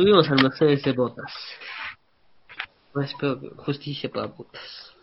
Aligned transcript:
Nos 0.00 0.06
subimos 0.06 0.30
al 0.30 0.42
Mercedes 0.42 0.82
de 0.82 0.92
botas. 0.92 1.30
No 2.94 3.02
espero 3.02 3.38
que 3.38 3.50
justicia 3.50 4.10
para 4.10 4.28
botas. 4.28 4.94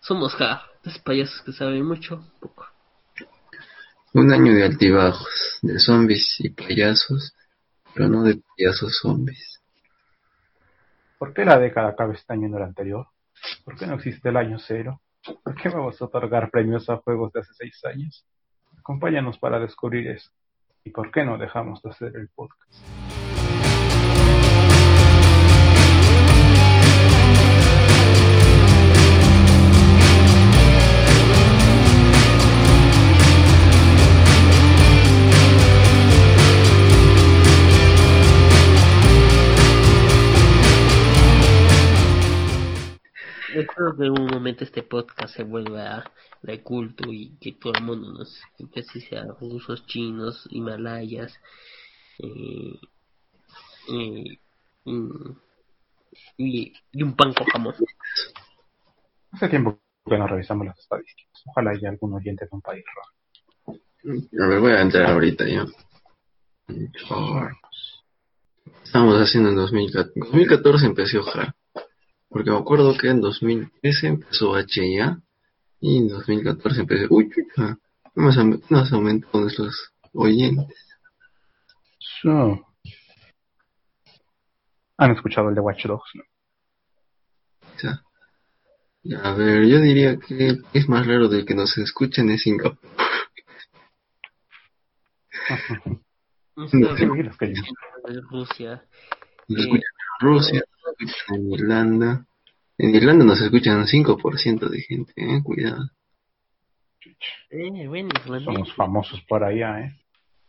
Somos 0.00 0.34
ja, 0.34 0.66
dos 0.82 0.98
payasos 0.98 1.40
que 1.42 1.52
saben 1.52 1.84
mucho, 1.84 2.24
poco. 2.40 2.66
Un 4.14 4.32
año 4.32 4.52
de 4.54 4.64
altibajos, 4.64 5.60
de 5.62 5.78
zombies 5.78 6.34
y 6.40 6.50
payasos, 6.50 7.32
pero 7.94 8.08
no 8.08 8.24
de 8.24 8.40
payasos 8.56 8.98
zombies. 8.98 9.60
¿Por 11.16 11.32
qué 11.32 11.44
la 11.44 11.60
década 11.60 11.90
acaba 11.90 12.12
este 12.12 12.32
año 12.32 12.48
en 12.48 12.54
el 12.56 12.62
anterior? 12.62 13.06
¿Por 13.64 13.76
qué 13.76 13.86
no 13.86 13.94
existe 13.94 14.30
el 14.30 14.36
año 14.36 14.58
cero? 14.58 15.00
¿Por 15.44 15.54
qué 15.54 15.68
vamos 15.68 16.02
a 16.02 16.06
otorgar 16.06 16.50
premios 16.50 16.90
a 16.90 16.96
juegos 16.96 17.32
de 17.32 17.38
hace 17.38 17.54
seis 17.54 17.84
años? 17.84 18.26
Acompáñanos 18.80 19.38
para 19.38 19.60
descubrir 19.60 20.08
eso. 20.08 20.32
¿Y 20.82 20.90
por 20.90 21.12
qué 21.12 21.24
no 21.24 21.38
dejamos 21.38 21.80
de 21.82 21.90
hacer 21.90 22.16
el 22.16 22.28
podcast? 22.30 23.07
Espero 43.88 43.96
que 43.96 44.06
en 44.06 44.22
un 44.22 44.26
momento 44.26 44.64
este 44.64 44.82
podcast 44.82 45.34
se 45.34 45.44
vuelva 45.44 46.04
de 46.42 46.62
culto 46.62 47.10
y 47.10 47.38
que 47.40 47.52
todo 47.52 47.72
el 47.74 47.84
mundo 47.84 48.12
nos 48.12 48.38
empiece 48.58 49.00
sea 49.00 49.24
rusos, 49.40 49.86
chinos, 49.86 50.46
himalayas, 50.50 51.32
eh, 52.18 52.78
eh, 53.90 54.38
mm, 54.84 55.30
y, 56.36 56.72
y 56.92 57.02
un 57.02 57.16
pan 57.16 57.32
con 57.32 57.46
jamón. 57.46 57.74
Hace 59.32 59.48
tiempo 59.48 59.80
que 60.04 60.18
no 60.18 60.26
revisamos 60.26 60.66
las 60.66 60.78
estadísticas. 60.78 61.42
Ojalá 61.46 61.70
haya 61.70 61.88
algún 61.88 62.12
oyente 62.12 62.44
de 62.44 62.50
un 62.52 62.60
país 62.60 62.84
raro. 62.94 63.78
A 64.44 64.48
ver, 64.48 64.60
voy 64.60 64.72
a 64.72 64.82
entrar 64.82 65.06
ahorita 65.12 65.46
ya. 65.48 65.64
Estamos 68.84 69.14
haciendo 69.16 69.48
en 69.48 69.56
2014. 69.56 70.12
2014 70.14 70.86
empezó 70.86 71.22
HAR. 71.22 71.54
Porque 72.28 72.50
me 72.50 72.58
acuerdo 72.58 72.96
que 72.96 73.08
en 73.08 73.20
2013 73.20 74.06
empezó 74.06 74.54
HIA 74.58 75.20
y 75.80 75.98
en 75.98 76.08
2014 76.08 76.80
empecé. 76.80 77.06
Uy, 77.08 77.30
chucha, 77.30 77.78
nos, 78.14 78.36
nos 78.70 78.92
aumentó 78.92 79.40
nuestros 79.40 79.92
oyentes. 80.12 80.76
So. 82.22 82.66
¿Han 84.98 85.12
escuchado 85.12 85.48
el 85.48 85.54
de 85.54 85.60
Watch 85.60 85.86
Dogs? 85.86 86.10
no? 86.14 86.22
O 87.62 87.78
sea, 87.78 88.02
a 89.22 89.32
ver, 89.34 89.64
yo 89.66 89.80
diría 89.80 90.18
que 90.18 90.58
es 90.72 90.88
más 90.88 91.06
raro 91.06 91.28
de 91.28 91.44
que 91.44 91.54
nos 91.54 91.78
escuchen 91.78 92.28
en 92.30 92.38
Singapur. 92.38 92.78
Yo- 96.56 96.94
de 96.94 98.20
Rusia. 98.30 98.84
Nos 99.48 99.60
escuchan 99.60 99.82
en 100.20 100.26
Rusia, 100.28 100.62
en 101.34 101.52
Irlanda. 101.52 102.26
En 102.76 102.94
Irlanda 102.94 103.24
nos 103.24 103.40
escuchan 103.40 103.86
5% 103.86 104.68
de 104.68 104.80
gente, 104.80 105.12
eh, 105.16 105.42
cuidado. 105.42 105.90
Eh, 107.50 107.86
bueno. 107.88 108.10
Somos 108.44 108.72
famosos 108.74 109.20
por 109.22 109.42
allá, 109.42 109.80
¿eh? 109.80 109.92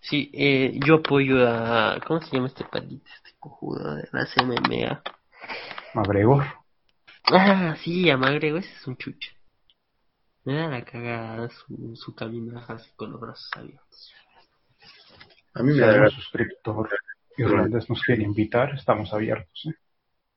Sí, 0.02 0.30
eh, 0.34 0.80
yo 0.86 0.96
apoyo 0.96 1.48
a. 1.48 2.00
¿Cómo 2.06 2.22
se 2.22 2.36
llama 2.36 2.48
este 2.48 2.64
palito? 2.64 3.06
Este 3.18 3.38
cojudo 3.40 3.96
de 3.96 4.08
la 4.12 4.28
MMA. 4.46 5.02
McGregor. 5.94 6.46
Ah, 7.26 7.76
sí, 7.84 8.10
a 8.10 8.18
Magrego, 8.18 8.58
ese 8.58 8.72
es 8.72 8.88
un 8.88 8.98
chucho. 8.98 9.32
Me 10.46 10.56
da 10.56 10.68
la 10.68 10.84
cagada 10.84 11.50
su, 11.50 11.96
su 11.96 12.16
caminaje 12.16 12.74
así 12.74 12.90
con 12.96 13.12
los 13.12 13.20
brazos 13.20 13.50
abiertos. 13.56 14.14
A 15.54 15.64
mí 15.64 15.74
me 15.74 15.80
da 15.80 15.94
algún 15.94 16.12
suscriptor 16.12 16.90
irlandés 17.40 17.90
nos 17.90 18.02
quiere 18.02 18.24
invitar, 18.24 18.74
estamos 18.76 19.14
abiertos, 19.14 19.66
¿eh? 19.68 19.76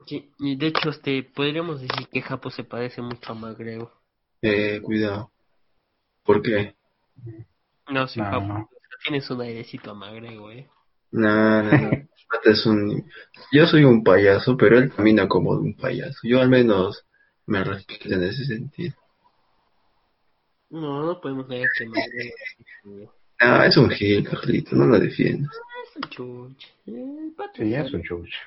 Sí, 0.07 0.31
y 0.39 0.57
de 0.57 0.67
hecho, 0.69 0.91
este, 0.91 1.23
podríamos 1.23 1.81
decir 1.81 2.09
que 2.09 2.23
Japo 2.23 2.51
se 2.51 2.65
parece 2.65 3.03
mucho 3.03 3.33
a 3.33 3.35
Magrego. 3.35 3.93
Eh, 4.43 4.81
cuidado. 4.83 5.31
¿Por 6.25 6.43
qué? 6.43 6.75
No, 7.89 8.07
sí, 8.09 8.21
No, 8.21 8.27
Japo, 8.27 8.41
no. 8.47 8.71
tienes 9.05 9.31
un 9.31 9.41
airecito 9.41 9.91
a 9.91 9.95
Magrego, 9.95 10.51
eh. 10.51 10.69
No, 11.13 11.63
no, 11.63 11.71
no. 11.71 11.91
Es 12.45 12.65
un... 12.67 13.05
Yo 13.53 13.67
soy 13.67 13.85
un 13.85 14.03
payaso, 14.03 14.57
pero 14.57 14.79
él 14.79 14.91
camina 14.93 15.29
como 15.29 15.51
un 15.51 15.77
payaso. 15.77 16.19
Yo 16.23 16.41
al 16.41 16.49
menos 16.49 17.05
me 17.47 17.63
respeto 17.63 18.09
en 18.15 18.23
ese 18.23 18.45
sentido. 18.47 18.95
No, 20.71 21.05
no 21.05 21.21
podemos 21.21 21.47
negar 21.49 21.69
que 21.77 21.87
Magrego 21.87 22.35
es 23.03 23.09
Ah, 23.39 23.67
es 23.67 23.77
un 23.77 23.91
gil, 23.91 24.27
Carlito, 24.29 24.77
no 24.77 24.87
lo 24.87 24.99
defiendas. 24.99 25.51
un 25.97 26.03
chucho. 26.09 26.67
Eh, 26.87 27.17
el 27.27 27.33
pato 27.37 27.53
Sí, 27.57 27.75
es 27.75 27.87
es 27.87 27.93
un 27.93 28.03
chucho. 28.05 28.39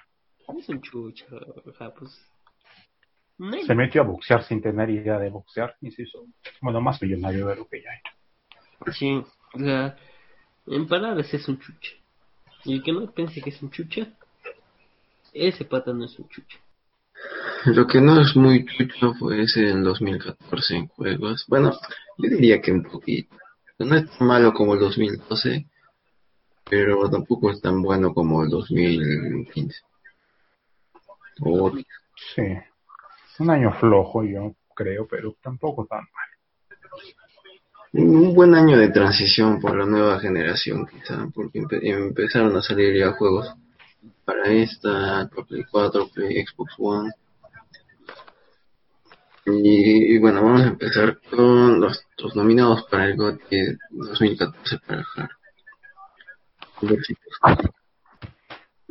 Es 0.60 0.70
un 0.70 0.82
chucho, 0.82 1.26
Japos. 1.78 2.20
No 3.38 3.54
hay- 3.56 3.66
Se 3.66 3.76
metió 3.76 4.02
a 4.02 4.06
boxear 4.06 4.44
sin 4.44 4.62
tener 4.62 4.90
idea 4.90 5.20
de 5.20 5.30
boxear 5.30 5.76
y 5.82 5.92
se 5.92 6.04
hizo, 6.04 6.26
bueno, 6.62 6.80
más 6.82 7.02
millonario 7.02 7.48
de 7.48 7.56
lo 7.58 7.68
que 7.68 7.82
ya 7.82 7.90
hecho. 7.94 8.92
Sí, 8.94 9.24
o 9.54 9.60
sea, 9.60 9.98
en 10.68 10.88
palabras 10.88 11.34
es 11.34 11.48
un 11.48 11.60
chuche. 11.60 11.98
Y 12.64 12.74
el 12.76 12.84
que 12.84 12.92
no 12.94 13.12
piense 13.12 13.42
que 13.42 13.50
es 13.50 13.62
un 13.62 13.72
chucha, 13.72 14.08
ese 15.34 15.66
pata 15.66 15.92
no 15.94 16.06
es 16.06 16.18
un 16.18 16.28
chucha. 16.30 16.58
Lo 17.66 17.88
que 17.88 18.00
no 18.00 18.22
es 18.22 18.36
muy 18.36 18.66
chucho 18.66 19.14
fue 19.16 19.42
ese 19.44 19.70
en 19.70 19.84
2014 19.84 20.76
en 20.76 20.88
juegos. 20.88 21.46
Bueno, 21.48 21.72
yo 22.18 22.30
diría 22.30 22.62
que 22.62 22.72
un 22.72 22.84
poquito. 22.84 23.36
No 23.80 23.96
es 23.96 24.10
tan 24.18 24.28
malo 24.28 24.54
como 24.54 24.74
el 24.76 24.80
2012, 24.80 25.66
pero 26.70 27.10
tampoco 27.10 27.52
es 27.52 27.62
tan 27.62 27.82
bueno 27.82 28.14
como 28.14 28.44
el 28.44 28.50
2015. 28.50 29.82
O 31.42 31.72
Sí. 32.36 32.44
Un 33.40 33.50
año 33.50 33.74
flojo, 33.74 34.24
yo 34.24 34.56
creo, 34.74 35.06
pero 35.08 35.36
tampoco 35.42 35.86
tan 35.86 36.00
mal. 36.00 36.30
un 37.94 38.34
buen 38.34 38.54
año 38.56 38.78
de 38.78 38.90
transición 38.90 39.60
por 39.62 39.76
la 39.78 39.86
nueva 39.86 40.20
generación, 40.20 40.86
quizá, 40.86 41.28
porque 41.34 41.60
empe- 41.62 41.80
empezaron 41.84 42.56
a 42.58 42.62
salir 42.62 42.98
ya 42.98 43.12
juegos 43.14 43.54
para 44.26 44.50
esta, 44.52 45.30
para 45.30 45.46
Play 45.48 45.64
4, 45.72 46.08
Play 46.14 46.46
Xbox 46.46 46.74
One. 46.78 47.12
Y, 49.46 50.16
y 50.16 50.18
bueno, 50.20 50.42
vamos 50.44 50.62
a 50.62 50.68
empezar 50.68 51.20
con 51.30 51.80
los, 51.80 52.04
los 52.18 52.36
nominados 52.36 52.84
para 52.90 53.06
el 53.06 53.16
GOTY 53.16 53.78
2014 53.92 54.80
para 54.88 55.06
HAR. 55.16 55.30
A 56.82 56.86
ver 56.86 57.00
si- 57.06 57.16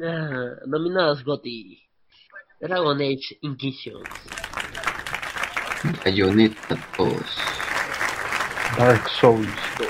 Ah, 0.02 0.56
nominados 0.66 1.24
GOTY. 1.24 1.80
Dragon 2.60 3.00
Age 3.00 3.38
Inquisition. 3.42 4.02
Bayonetta 6.04 6.76
2, 6.96 7.16
Dark 8.78 9.08
Souls 9.20 9.46
2. 9.78 9.86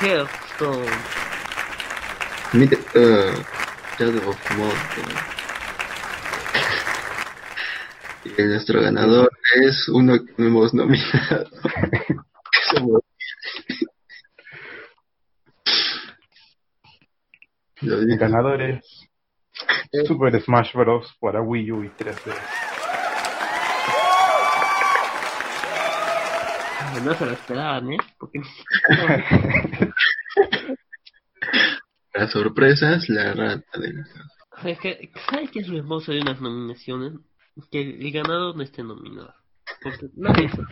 Hearthstone. 0.00 0.90
Mid- 2.54 2.74
uh, 2.94 3.34
Shadow 3.98 4.28
of 4.30 4.38
Mordor. 4.56 5.14
Y 8.24 8.42
nuestro 8.42 8.80
ganador 8.80 9.30
es 9.62 9.88
uno 9.88 10.14
que 10.24 10.32
no 10.38 10.46
hemos 10.48 10.74
nominado. 10.74 11.48
Somos- 12.72 13.02
Lo 17.82 17.94
El 17.98 18.06
digo. 18.06 18.18
ganador 18.18 18.62
es 18.62 19.08
Super 20.06 20.40
Smash 20.42 20.74
Bros. 20.74 21.16
para 21.20 21.40
Wii 21.40 21.72
U 21.72 21.84
y 21.84 21.88
3DS. 21.88 22.34
Ah, 26.80 27.00
No 27.04 27.14
se 27.14 27.26
lo 27.26 27.32
esperaban, 27.32 27.92
¿eh? 27.92 27.98
Porque 28.18 28.40
Las 32.14 32.30
sorpresas, 32.30 33.08
la 33.08 33.32
rata 33.34 33.80
de 33.80 33.92
la 33.92 34.04
casa. 34.04 34.68
Es 34.68 34.78
que, 34.78 35.10
¿sabes 35.28 35.50
qué 35.50 35.60
es 35.60 35.68
lo 35.68 35.78
hermoso 35.78 36.12
de 36.12 36.20
unas 36.20 36.40
nominaciones? 36.40 37.14
Que 37.70 37.80
el 37.80 38.12
ganador 38.12 38.56
no 38.56 38.62
esté 38.62 38.82
nominado. 38.82 39.34
Porque 39.82 40.08
nadie 40.16 40.48
se 40.48 40.62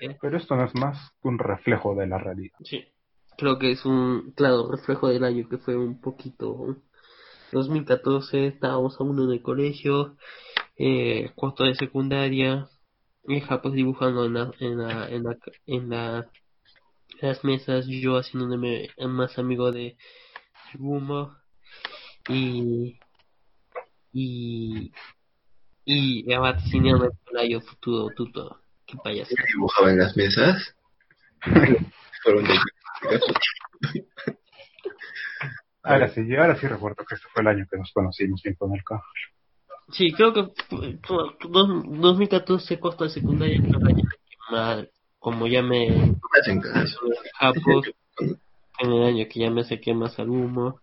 que, 0.00 0.16
Pero 0.20 0.36
esto 0.38 0.56
no 0.56 0.64
es 0.64 0.74
más 0.74 1.10
que 1.22 1.28
un 1.28 1.38
reflejo 1.38 1.94
de 1.94 2.06
la 2.06 2.18
realidad. 2.18 2.56
sí. 2.64 2.84
Creo 3.36 3.56
que 3.60 3.70
es 3.70 3.84
un 3.84 4.32
claro 4.32 4.68
reflejo 4.68 5.06
del 5.08 5.22
año 5.22 5.48
que 5.48 5.58
fue 5.58 5.76
un 5.76 6.00
poquito. 6.00 6.74
2014, 7.52 8.46
estábamos 8.46 9.00
aún 9.00 9.20
en 9.22 9.32
el 9.32 9.42
colegio, 9.42 10.16
eh, 10.76 11.30
cuarto 11.34 11.64
de 11.64 11.74
secundaria, 11.74 12.68
y 13.26 13.40
Japos 13.40 13.72
dibujando 13.74 14.24
en 14.26 14.34
la, 14.34 14.50
en 14.60 14.78
la, 14.78 15.08
en 15.08 15.22
la, 15.24 15.36
en 15.66 15.90
la, 15.90 16.30
las 17.20 17.44
mesas, 17.44 17.86
yo 17.86 18.16
haciéndome 18.16 18.88
más 18.98 19.38
amigo 19.38 19.72
de 19.72 19.96
Gumo, 20.74 21.36
y 22.28 22.98
y 24.12 24.92
y 25.84 26.36
vaticiniano 26.36 27.04
el 27.04 27.62
futuro 27.62 28.08
tuto 28.14 28.60
qué 28.86 28.96
payaso 29.02 29.34
¿Qué 29.34 29.44
dibujaba 29.54 29.90
en 29.90 29.98
las 29.98 30.16
mesas? 30.16 30.76
Fueron 32.22 32.44
de 32.44 32.58
Ahora 35.82 36.08
sí, 36.08 36.20
ahora 36.36 36.56
sí 36.56 36.66
recuerdo 36.66 37.04
que 37.04 37.14
este 37.14 37.28
fue 37.32 37.42
el 37.42 37.48
año 37.48 37.66
que 37.70 37.78
nos 37.78 37.92
conocimos 37.92 38.42
bien 38.42 38.56
con 38.56 38.74
el 38.74 38.82
carro. 38.84 39.02
sí 39.90 40.12
creo 40.12 40.34
que 40.34 40.42
fue- 40.68 40.98
fue- 41.02 41.36
dos- 41.48 41.82
2014 41.86 42.78
corto 42.78 43.04
de 43.04 43.10
secundaria 43.10 43.60
fue 43.70 43.80
el 43.80 43.86
año 43.86 44.04
que 44.08 44.36
más- 44.52 44.86
como 45.18 45.46
ya 45.46 45.62
me 45.62 45.88
No 45.88 45.96
me 46.32 46.40
hacen 46.40 46.60
caso. 46.60 46.98
Japos 47.38 47.86
en 48.80 48.92
el 48.92 49.02
año 49.04 49.26
que 49.30 49.40
ya 49.40 49.50
me 49.50 49.64
saqué 49.64 49.94
más 49.94 50.18
al 50.18 50.28
humo 50.28 50.78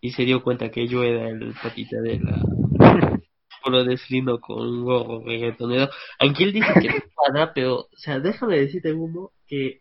y 0.00 0.12
se 0.12 0.24
dio 0.24 0.42
cuenta 0.42 0.70
que 0.70 0.86
yo 0.86 1.02
era 1.02 1.28
el 1.30 1.54
patita 1.62 2.00
de 2.02 2.20
la 2.20 2.44
lo 3.66 3.84
deslindo 3.84 4.40
con 4.40 4.60
un 4.66 4.84
gorro 4.84 5.22
reggaetonero 5.24 5.90
aunque 6.18 6.44
él 6.44 6.52
dice 6.52 6.72
que 6.80 6.88
no 6.88 6.94
cuadra 7.14 7.52
pero 7.54 7.74
o 7.80 7.88
sea 7.96 8.18
déjame 8.18 8.58
decirte 8.58 8.92
humo 8.92 9.32
que 9.46 9.80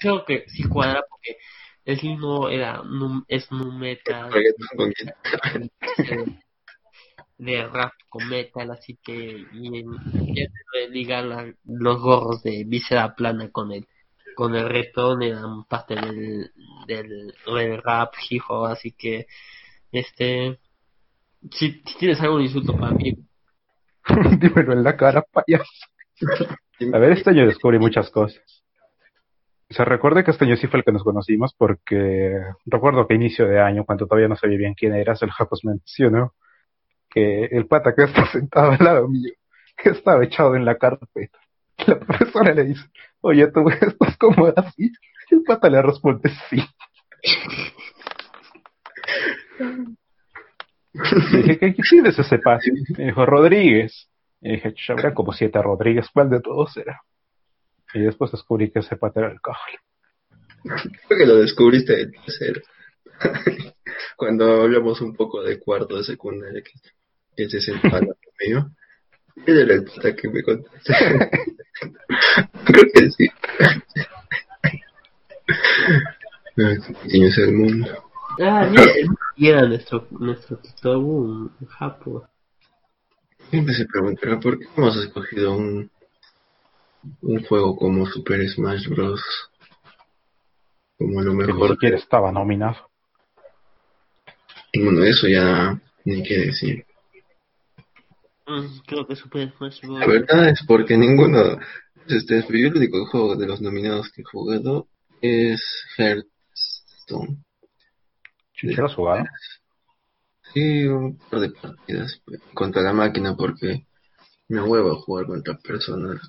creo 0.00 0.24
que 0.24 0.44
sí 0.48 0.64
cuadra 0.64 1.02
porque 1.08 1.36
el 1.86 1.98
himno 2.04 2.50
era 2.50 2.82
nu- 2.84 3.24
es 3.28 3.50
nu 3.50 3.72
metal 3.72 4.30
Reggaetón 4.32 4.68
con 4.76 4.92
quién. 4.92 5.08
de, 5.56 5.70
de 7.38 7.66
rap 7.68 7.92
con 8.08 8.28
metal 8.28 8.70
así 8.70 8.98
que 9.02 9.14
y 9.14 9.78
en, 9.78 9.86
ligar 10.90 11.24
la- 11.24 11.54
los 11.64 12.00
gorros 12.00 12.42
de 12.42 12.64
visera 12.66 13.14
plana 13.14 13.50
con 13.50 13.72
el 13.72 13.86
con 14.34 14.54
el 14.54 14.68
reggaetón 14.68 15.22
eran 15.22 15.64
parte 15.64 15.94
del, 15.94 16.50
del, 16.86 17.34
del 17.46 17.82
rap 17.82 18.12
hip 18.28 18.42
hop 18.48 18.66
así 18.66 18.92
que 18.92 19.26
este 19.92 20.58
si, 21.52 21.82
si 21.86 21.98
tienes 21.98 22.20
algún 22.20 22.42
insulto 22.42 22.76
para 22.76 22.92
mí 22.92 23.14
Dímelo 24.40 24.72
en 24.72 24.84
la 24.84 24.96
cara, 24.96 25.22
payaso. 25.22 25.64
A 26.94 26.98
ver, 26.98 27.12
este 27.12 27.30
año 27.30 27.46
descubrí 27.46 27.78
muchas 27.78 28.08
cosas. 28.10 28.40
O 29.68 29.74
sea, 29.74 29.84
recuerde 29.84 30.22
que 30.22 30.30
este 30.30 30.44
año 30.44 30.56
sí 30.56 30.68
fue 30.68 30.78
el 30.78 30.84
que 30.84 30.92
nos 30.92 31.02
conocimos 31.02 31.52
porque 31.58 32.40
recuerdo 32.66 33.06
que 33.06 33.14
a 33.14 33.16
inicio 33.16 33.48
de 33.48 33.60
año, 33.60 33.84
cuando 33.84 34.06
todavía 34.06 34.28
no 34.28 34.36
sabía 34.36 34.58
bien 34.58 34.74
quién 34.74 34.94
eras, 34.94 35.22
el 35.22 35.30
Japos 35.30 35.64
mencionó 35.64 36.34
que 37.10 37.46
el 37.46 37.66
pata 37.66 37.94
que 37.94 38.04
está 38.04 38.26
sentado 38.32 38.72
al 38.72 38.84
lado 38.84 39.08
mío 39.08 39.32
estaba 39.84 40.24
echado 40.24 40.56
en 40.56 40.64
la 40.64 40.76
carpeta. 40.76 41.38
La 41.86 41.98
profesora 41.98 42.54
le 42.54 42.64
dice, 42.64 42.84
oye, 43.20 43.46
¿tú 43.48 43.68
estás 43.68 44.16
como 44.16 44.46
así? 44.46 44.90
Y 45.30 45.34
el 45.34 45.42
pata 45.42 45.68
le 45.68 45.82
responde, 45.82 46.30
sí. 46.48 46.62
Le 51.32 51.42
dije, 51.42 51.58
¿qué 51.58 51.74
quién 51.74 52.06
es 52.06 52.18
ese 52.18 52.38
pata? 52.38 52.64
Me 52.96 53.06
dijo, 53.06 53.26
Rodríguez. 53.26 54.08
Y 54.40 54.52
dije, 54.52 54.72
"Chucha, 54.72 54.92
habrá 54.94 55.14
como 55.14 55.32
siete 55.32 55.60
Rodríguez, 55.60 56.08
¿cuál 56.12 56.30
de 56.30 56.40
todos 56.40 56.76
era? 56.76 57.02
Y 57.94 58.00
después 58.00 58.32
descubrí 58.32 58.70
que 58.70 58.80
ese 58.80 58.96
pata 58.96 59.20
era 59.20 59.32
el 59.32 59.40
cajal. 59.40 59.74
Creo 60.62 61.18
que 61.18 61.26
lo 61.26 61.36
descubriste 61.36 61.96
de 61.96 62.06
tercero. 62.08 62.60
Cuando 64.16 64.62
hablamos 64.62 65.00
un 65.00 65.14
poco 65.14 65.42
de 65.42 65.58
cuarto 65.60 65.96
de 65.96 66.04
secundaria, 66.04 66.62
que, 66.62 66.72
que 67.36 67.48
se 67.48 67.60
sentó 67.60 67.88
al 67.88 68.02
lado 68.02 68.18
mío. 68.40 68.70
Él 69.46 69.58
era 69.60 69.74
el 69.74 69.84
pata 69.84 70.16
que 70.16 70.28
me 70.28 70.42
contaste. 70.42 70.92
Creo 72.64 72.84
que 72.92 73.10
sí. 73.10 73.28
Ay, 76.56 76.78
qué 76.86 76.94
pequeño 76.94 77.28
es 77.28 77.38
el 77.38 77.52
mundo. 77.52 77.86
ah 78.40 78.66
mira 78.70 78.84
y 79.36 79.48
era 79.48 79.66
nuestro 79.66 80.06
nuestro 80.10 80.56
tutor 80.58 80.96
un 80.96 81.50
japo 81.68 82.26
Siempre 83.50 83.74
se 83.74 83.86
preguntará 83.86 84.40
por 84.40 84.58
qué 84.58 84.66
hemos 84.76 84.96
escogido 84.96 85.56
un, 85.56 85.90
un 87.22 87.44
juego 87.44 87.76
como 87.76 88.06
Super 88.06 88.48
Smash 88.48 88.88
Bros. 88.88 89.20
Como 90.98 91.20
lo 91.22 91.32
Que 91.32 91.36
ni 91.38 91.52
mejor. 91.52 91.70
siquiera 91.72 91.96
estaba 91.96 92.32
nominado. 92.32 92.90
Bueno, 94.74 95.04
eso 95.04 95.26
ya 95.28 95.80
ni 96.04 96.22
qué 96.22 96.38
decir. 96.38 96.86
Mm, 98.46 98.78
creo 98.86 99.06
que 99.06 99.16
Super 99.16 99.52
Smash 99.56 99.80
Bros. 99.82 100.00
La 100.00 100.06
verdad 100.06 100.48
es 100.48 100.60
porque 100.66 100.96
ninguno. 100.96 101.58
Este, 102.08 102.40
yo 102.40 102.68
el 102.68 102.76
único 102.76 103.04
juego 103.06 103.34
de 103.36 103.46
los 103.46 103.60
nominados 103.60 104.10
que 104.12 104.22
he 104.22 104.24
jugado 104.24 104.86
es 105.20 105.60
Hearthstone. 105.96 107.42
¿Chucha 108.52 108.80
lo 108.80 108.86
has 108.86 108.94
jugado? 108.94 109.24
Sí, 110.54 110.86
un 110.86 111.18
par 111.18 111.40
de 111.40 111.50
partidas 111.50 112.22
contra 112.54 112.80
la 112.82 112.92
máquina 112.92 113.36
porque 113.36 113.86
me 114.48 114.62
huevo 114.62 114.96
jugar 115.02 115.26
contra 115.26 115.58
personas. 115.58 116.20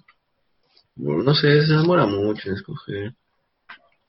No 0.97 1.33
sé, 1.33 1.65
se 1.65 1.73
demora 1.73 2.05
mucho 2.05 2.49
en 2.49 2.55
escoger. 2.55 3.13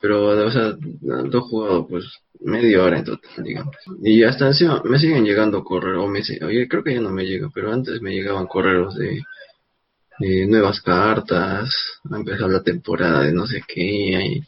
Pero, 0.00 0.46
o 0.46 0.50
sea, 0.50 0.76
lo 1.02 1.38
he 1.38 1.40
jugado 1.40 1.86
pues 1.86 2.04
media 2.40 2.82
hora 2.82 2.98
en 2.98 3.04
total, 3.04 3.44
digamos. 3.44 3.74
Y 4.02 4.22
hasta 4.22 4.46
encima 4.46 4.80
me 4.84 4.98
siguen 4.98 5.24
llegando 5.24 5.64
correos, 5.64 6.04
o 6.04 6.08
me, 6.08 6.20
oye, 6.46 6.68
creo 6.68 6.84
que 6.84 6.94
ya 6.94 7.00
no 7.00 7.10
me 7.10 7.24
llega, 7.24 7.48
pero 7.52 7.72
antes 7.72 8.00
me 8.00 8.12
llegaban 8.12 8.46
correos 8.46 8.96
de, 8.96 9.22
de 10.18 10.46
nuevas 10.46 10.80
cartas, 10.82 11.70
ha 12.10 12.16
empezado 12.16 12.48
la 12.48 12.62
temporada 12.62 13.22
de 13.22 13.32
no 13.32 13.46
sé 13.46 13.62
qué, 13.66 14.16
hay, 14.16 14.42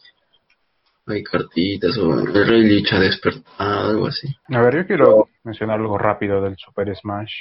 hay 1.07 1.23
cartitas, 1.25 1.97
o 1.99 2.21
el 2.21 2.47
Rey 2.47 2.63
Lich 2.63 2.93
ha 2.93 3.01
despertado, 3.01 3.91
algo 3.91 4.07
así. 4.07 4.29
A 4.49 4.61
ver, 4.61 4.77
yo 4.77 4.87
quiero 4.87 5.29
mencionar 5.43 5.81
algo 5.81 5.99
rápido 5.99 6.41
del 6.43 6.57
Super 6.57 6.95
Smash. 6.97 7.33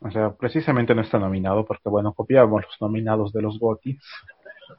O 0.00 0.10
sea, 0.10 0.32
precisamente 0.34 0.94
no 0.94 1.02
está 1.02 1.18
nominado 1.18 1.64
porque, 1.64 1.88
bueno, 1.88 2.12
copiábamos 2.14 2.62
los 2.62 2.80
nominados 2.80 3.32
de 3.32 3.42
los 3.42 3.58
GOTY. 3.58 3.98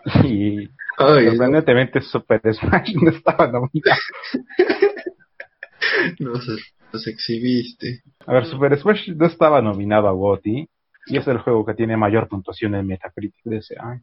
Y 0.24 0.70
Ay, 0.98 1.28
sorprendentemente 1.28 2.01
Super 2.01 2.42
Smash 2.54 2.96
no 2.96 3.10
estaba 3.12 3.46
nominado. 3.48 4.00
Nos, 6.20 6.48
nos 6.94 7.08
exhibiste. 7.08 8.01
A 8.25 8.34
ver, 8.34 8.46
Super 8.46 8.78
Smash 8.80 9.10
no 9.10 9.25
estaba 9.25 9.62
nominado 9.62 10.08
a 10.08 10.12
GOTY 10.12 10.70
y 11.08 11.18
es 11.18 11.28
el 11.28 11.40
juego 11.40 11.66
que 11.66 11.74
tiene 11.74 11.98
mayor 11.98 12.28
puntuación 12.28 12.75
en 12.75 12.88
Metacritic 12.88 13.44
de 13.44 13.58
ese 13.58 13.75
año. 13.80 14.01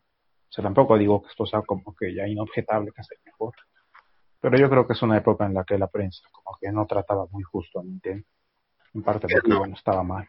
O 0.48 0.52
sea, 0.52 0.62
tampoco 0.62 0.98
digo 0.98 1.22
que 1.22 1.28
esto 1.28 1.46
sea 1.46 1.62
como 1.62 1.94
que 1.94 2.14
ya 2.14 2.26
inobjetable 2.26 2.90
que 2.94 3.02
sea 3.02 3.16
el 3.18 3.24
mejor. 3.24 3.54
Pero 4.40 4.58
yo 4.58 4.68
creo 4.70 4.86
que 4.86 4.92
es 4.92 5.02
una 5.02 5.16
época 5.18 5.46
en 5.46 5.54
la 5.54 5.64
que 5.64 5.78
la 5.78 5.88
prensa 5.88 6.22
como 6.30 6.56
que 6.60 6.70
no 6.72 6.86
trataba 6.86 7.26
muy 7.30 7.42
justo 7.42 7.80
a 7.80 7.84
Nintendo. 7.84 8.26
En 8.94 9.02
parte 9.02 9.26
porque, 9.30 9.48
No. 9.48 9.58
bueno, 9.60 9.74
estaba 9.74 10.02
mal. 10.02 10.28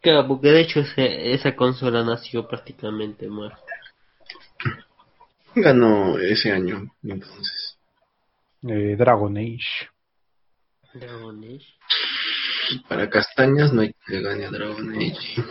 Claro, 0.00 0.28
porque 0.28 0.48
de 0.48 0.60
hecho 0.60 0.80
ese, 0.80 1.32
esa 1.32 1.54
consola 1.56 2.04
nació 2.04 2.46
prácticamente 2.46 3.28
muerta. 3.28 3.62
¿Quién 5.52 5.64
ganó 5.64 6.18
ese 6.18 6.52
año 6.52 6.90
entonces? 7.02 7.78
Eh, 8.66 8.96
Dragon 8.96 9.36
Age. 9.36 9.88
Dragon 10.94 11.38
Age. 11.44 11.66
Para 12.88 13.10
castañas 13.10 13.72
no 13.72 13.82
hay 13.82 13.92
que 13.92 14.14
le 14.14 14.22
gane 14.22 14.46
a 14.46 14.50
Dragon 14.50 14.90
Age. 14.94 15.44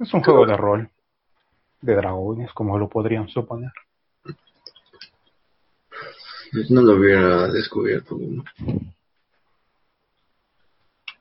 Es 0.00 0.12
un 0.12 0.22
juego 0.22 0.46
de 0.46 0.56
rol. 0.56 0.90
De 1.80 1.94
dragones, 1.94 2.52
como 2.52 2.78
lo 2.78 2.88
podrían 2.88 3.28
suponer. 3.28 3.70
No 6.70 6.82
lo 6.82 6.94
hubiera 6.94 7.48
descubierto 7.48 8.16
uno. 8.16 8.44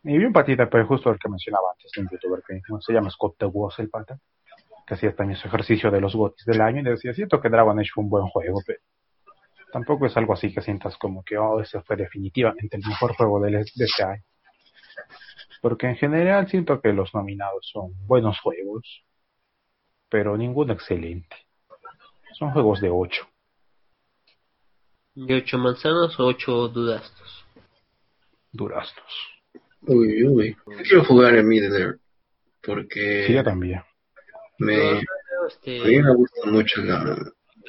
Y 0.04 0.18
vi 0.18 0.26
un 0.26 0.34
patita, 0.34 0.70
pero 0.70 0.86
justo 0.86 1.10
el 1.10 1.20
que 1.20 1.30
mencionaba 1.30 1.72
antes, 1.72 1.92
un 1.98 2.10
youtuber 2.10 2.44
que 2.46 2.62
se 2.82 2.94
llama 2.94 3.10
Scott 3.10 3.36
The 3.38 3.46
Woz, 3.46 3.80
el 3.80 3.90
pata, 3.90 4.20
que 4.86 4.96
hacía 4.96 5.16
también 5.16 5.40
su 5.40 5.48
ejercicio 5.48 5.90
de 5.90 6.02
los 6.02 6.16
gotis 6.16 6.46
del 6.46 6.62
año 6.62 6.82
y 6.82 6.84
decía, 6.84 7.14
siento 7.14 7.40
que 7.40 7.50
Dragon 7.50 7.80
Age 7.80 7.90
fue 7.94 8.04
un 8.04 8.10
buen 8.10 8.28
juego, 8.28 8.62
pero 8.66 8.80
tampoco 9.72 10.06
es 10.06 10.18
algo 10.18 10.34
así 10.34 10.54
que 10.54 10.62
sientas 10.62 10.98
como 10.98 11.24
que, 11.24 11.38
oh, 11.38 11.62
ese 11.62 11.82
fue 11.82 11.96
definitivamente 11.96 12.76
el 12.76 12.84
mejor 12.86 13.16
juego 13.16 13.40
de, 13.40 13.52
de 13.52 13.86
este 13.86 14.04
año. 14.04 14.24
Porque 15.62 15.88
en 15.88 15.96
general 15.96 16.50
siento 16.50 16.82
que 16.82 16.92
los 16.92 17.14
nominados 17.14 17.70
son 17.72 17.94
buenos 18.06 18.38
juegos, 18.42 19.06
pero 20.10 20.36
ninguno 20.36 20.74
excelente. 20.74 21.36
Son 22.34 22.52
juegos 22.52 22.82
de 22.82 22.90
8. 22.90 23.26
¿De 25.16 25.36
ocho 25.36 25.58
manzanas 25.60 26.20
o 26.20 26.26
ocho 26.26 26.68
duraznos? 26.68 27.46
duraznos. 28.52 29.33
Uy, 29.88 30.24
uy. 30.24 30.58
Yo 30.68 30.84
quiero 30.84 31.06
jugar 31.06 31.36
en 31.36 31.48
Middle 31.48 31.78
Earth 31.80 32.00
porque 32.62 33.26
Sí, 33.28 33.34
yo 33.34 33.44
también. 33.44 33.82
me, 34.60 34.78
No, 34.78 34.90
a 34.90 34.94
mí 34.96 35.02
este, 35.50 36.02
me 36.02 36.16
gusta 36.16 36.50
mucho 36.50 36.82
la, 36.84 37.18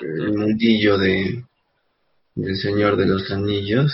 el 0.01 0.33
mundillo 0.33 0.99
de 0.99 1.45
del 2.37 2.57
Señor 2.57 2.97
de 2.97 3.07
los 3.07 3.31
Anillos 3.31 3.93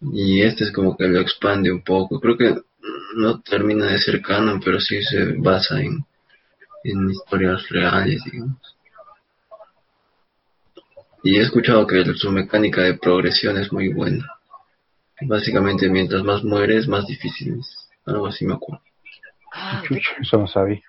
y 0.00 0.42
este 0.42 0.64
es 0.64 0.72
como 0.72 0.96
que 0.96 1.08
lo 1.08 1.20
expande 1.20 1.70
un 1.70 1.82
poco. 1.82 2.20
Creo 2.20 2.36
que 2.36 2.54
no 3.16 3.40
termina 3.40 3.86
de 3.86 3.98
ser 3.98 4.20
canon, 4.22 4.60
pero 4.60 4.80
sí 4.80 5.02
se 5.02 5.32
basa 5.38 5.80
en, 5.80 6.04
en 6.84 7.10
historias 7.10 7.68
reales, 7.70 8.22
digamos. 8.24 8.76
Y 11.22 11.36
he 11.36 11.42
escuchado 11.42 11.86
que 11.86 12.04
su 12.14 12.30
mecánica 12.30 12.82
de 12.82 12.98
progresión 12.98 13.56
es 13.56 13.72
muy 13.72 13.88
buena. 13.92 14.24
Básicamente, 15.22 15.88
mientras 15.88 16.22
más 16.22 16.44
mueres, 16.44 16.88
más 16.88 17.06
difícil 17.06 17.60
es. 17.60 17.88
Algo 18.04 18.26
así 18.26 18.44
me 18.44 18.54
acuerdo. 18.54 18.82
Ah, 19.52 19.82
Chucha, 19.86 20.10
eso 20.20 20.38
no 20.38 20.46
sabía. 20.46 20.82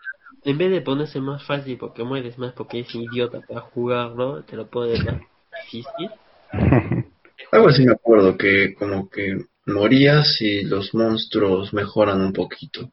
en 0.44 0.58
vez 0.58 0.72
de 0.72 0.82
ponerse 0.82 1.20
más 1.20 1.44
fácil 1.44 1.78
porque 1.78 2.04
mueres 2.04 2.38
más 2.38 2.54
porque 2.54 2.82
es 2.82 2.94
idiota 2.94 3.42
para 3.42 3.62
jugarlo, 3.62 4.44
te 4.44 4.56
lo 4.56 4.68
pone 4.68 4.98
más 5.00 5.22
difícil. 5.64 6.12
Algo 7.52 7.70
así 7.70 7.86
me 7.86 7.94
acuerdo, 7.94 8.38
que 8.38 8.74
como 8.76 9.10
que 9.10 9.46
morías 9.66 10.42
y 10.42 10.64
los 10.64 10.94
monstruos 10.94 11.74
mejoran 11.74 12.22
un 12.22 12.34
poquito. 12.34 12.92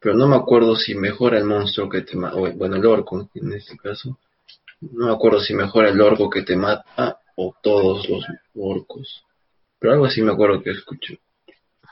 Pero 0.00 0.16
no 0.16 0.28
me 0.28 0.36
acuerdo 0.36 0.76
si 0.76 0.94
mejora 0.94 1.38
el 1.38 1.44
monstruo 1.44 1.88
que 1.88 2.02
te 2.02 2.16
mata, 2.16 2.36
bueno, 2.36 2.76
el 2.76 2.84
orco 2.84 3.30
en 3.34 3.52
este 3.52 3.76
caso. 3.76 4.18
No 4.80 5.06
me 5.06 5.12
acuerdo 5.12 5.40
si 5.40 5.54
mejora 5.54 5.88
el 5.88 6.00
orco 6.00 6.28
que 6.28 6.42
te 6.42 6.56
mata 6.56 7.18
o 7.36 7.54
todos 7.62 8.08
los 8.08 8.24
orcos. 8.54 9.24
Pero 9.78 9.92
algo 9.92 10.06
así 10.06 10.22
me 10.22 10.32
acuerdo 10.32 10.62
que 10.62 10.70
escuché. 10.70 11.18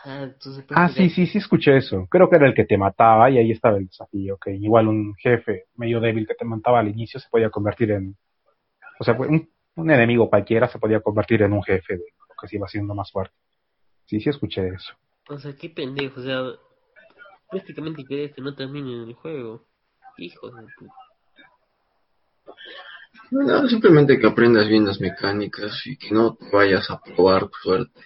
Ah, 0.05 0.23
entonces 0.25 0.65
Ah, 0.71 0.89
sí, 0.89 1.11
sí, 1.11 1.27
sí 1.27 1.39
escuché 1.39 1.77
eso. 1.77 2.07
Creo 2.11 2.29
que 2.29 2.37
era 2.37 2.47
el 2.47 2.55
que 2.55 2.65
te 2.65 2.77
mataba 2.77 3.31
y 3.31 3.39
ahí 3.39 3.53
estaba 3.53 3.79
el 3.79 3.87
desafío, 3.87 4.37
que 4.39 4.53
igual 4.55 4.89
un 4.89 5.15
jefe 5.15 5.67
medio 5.77 6.01
débil 6.01 6.27
que 6.27 6.35
te 6.35 6.45
mataba 6.45 6.81
al 6.81 6.89
inicio 6.89 7.21
se 7.21 7.29
podía 7.29 7.51
convertir 7.51 7.93
en... 7.93 8.17
O 8.99 9.05
sea, 9.05 9.15
un, 9.15 9.49
un 9.77 9.91
enemigo 9.91 10.29
cualquiera 10.29 10.69
se 10.69 10.79
podía 10.79 11.01
convertir 11.01 11.43
en 11.43 11.53
un 11.53 11.63
jefe 11.63 11.95
de 11.95 12.05
lo 12.29 12.35
que 12.41 12.49
se 12.49 12.57
iba 12.57 12.67
haciendo 12.67 12.95
más 12.95 13.11
fuerte. 13.13 13.35
Sí, 14.07 14.21
sí 14.21 14.29
escuché 14.29 14.67
eso. 14.69 14.93
O 15.29 15.39
sea, 15.39 15.55
qué 15.55 15.71
pendejo, 15.71 16.21
o 16.21 16.23
sea, 16.25 16.43
prácticamente 17.51 18.05
querés 18.05 18.33
que 18.35 18.43
no 18.43 18.55
termine 18.55 19.05
el 19.05 19.15
juego. 19.15 19.65
Hijos 20.19 20.55
de 20.55 20.67
puta. 20.79 21.02
No, 23.33 23.67
simplemente 23.67 24.19
que 24.19 24.27
aprendas 24.27 24.69
bien 24.69 24.85
las 24.85 25.01
mecánicas 25.01 25.81
y 25.87 25.97
que 25.97 26.11
no 26.11 26.35
te 26.35 26.51
vayas 26.51 26.91
a 26.91 27.01
probar 27.01 27.49
suerte. 27.63 28.01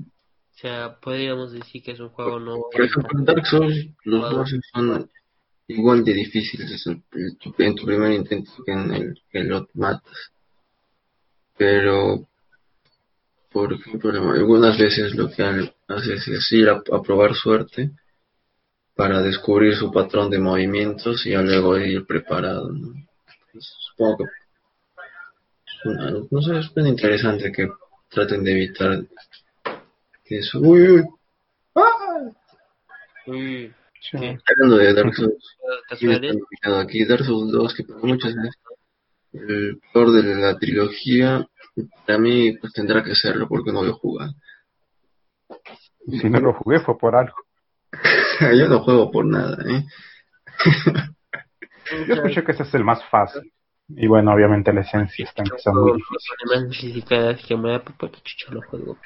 O 0.00 0.60
sea, 0.60 0.98
podríamos 1.00 1.52
decir 1.52 1.82
que 1.82 1.92
es 1.92 2.00
un 2.00 2.08
juego 2.08 2.40
no... 2.40 2.56
Por 2.72 2.82
ejemplo, 2.82 3.18
en 3.18 3.24
Dark 3.26 3.46
Souls 3.46 3.88
los 4.04 4.32
bosses 4.34 4.60
son 4.72 5.10
igual 5.66 6.02
de 6.02 6.14
difíciles 6.14 6.86
en, 6.86 7.02
tu- 7.38 7.54
en 7.58 7.74
tu 7.74 7.84
primer 7.84 8.12
intento 8.12 8.50
que 8.64 8.72
en 8.72 8.90
el 8.94 9.22
que 9.30 9.44
lo 9.44 9.68
matas. 9.74 10.32
Pero, 11.58 12.26
por 13.52 13.72
ejemplo, 13.74 14.10
algunas 14.32 14.78
veces 14.78 15.14
lo 15.14 15.30
que 15.30 15.42
ha- 15.42 15.74
haces 15.88 16.26
es 16.26 16.52
ir 16.52 16.70
a, 16.70 16.82
a 16.90 17.02
probar 17.02 17.34
suerte 17.34 17.90
para 18.96 19.20
descubrir 19.20 19.76
su 19.76 19.92
patrón 19.92 20.30
de 20.30 20.38
movimientos 20.38 21.26
y 21.26 21.30
ya 21.32 21.42
luego 21.42 21.76
ir 21.78 22.06
preparado. 22.06 22.72
¿no? 22.72 22.94
Pues, 23.52 23.64
supongo 23.90 24.18
que 24.18 24.24
no 26.30 26.42
sé, 26.42 26.58
es 26.58 26.74
bien 26.74 26.88
interesante 26.88 27.52
que 27.52 27.68
traten 28.10 28.42
de 28.42 28.52
evitar 28.52 29.04
que 30.24 30.38
eso. 30.38 30.58
Uy, 30.60 30.88
uy. 30.88 31.04
¡Ah! 31.74 32.30
Uy, 33.26 33.72
Sí. 34.00 34.16
Hablando 34.16 34.76
de 34.78 34.94
Dark 34.94 35.14
Souls, 35.14 35.56
¿quién 35.98 36.12
está 36.12 36.20
¿Casuales? 36.20 36.36
nominado 36.36 36.82
aquí? 36.82 37.04
Dark 37.04 37.24
Souls 37.24 37.52
2, 37.52 37.74
que 37.74 37.84
para 37.84 38.00
muchos 38.00 38.30
es 38.30 38.54
el 39.32 39.80
peor 39.92 40.12
de 40.12 40.34
la 40.36 40.56
trilogía. 40.56 41.46
Para 42.06 42.18
mí, 42.18 42.52
pues 42.58 42.72
tendrá 42.72 43.02
que 43.02 43.14
serlo 43.14 43.48
porque 43.48 43.72
no 43.72 43.82
lo 43.82 43.90
he 43.90 43.94
jugado. 43.94 44.32
Si 46.06 46.30
no 46.30 46.40
lo 46.40 46.54
jugué 46.54 46.80
fue 46.80 46.96
por 46.96 47.16
algo. 47.16 47.36
Yo 48.40 48.68
no 48.68 48.82
juego 48.84 49.10
por 49.10 49.26
nada, 49.26 49.58
¿eh? 49.68 49.84
Yo 52.06 52.14
escuché 52.14 52.44
que 52.44 52.52
ese 52.52 52.62
es 52.64 52.74
el 52.74 52.84
más 52.84 53.02
fácil. 53.10 53.52
Y 53.88 54.06
bueno, 54.06 54.32
obviamente 54.34 54.72
la 54.72 54.82
esencia 54.82 55.24
está 55.24 55.42
en 55.42 55.50
que 55.50 55.58
sea 55.58 55.72
muy 55.72 55.92
difícil. 55.96 56.16
Juego. 58.68 58.98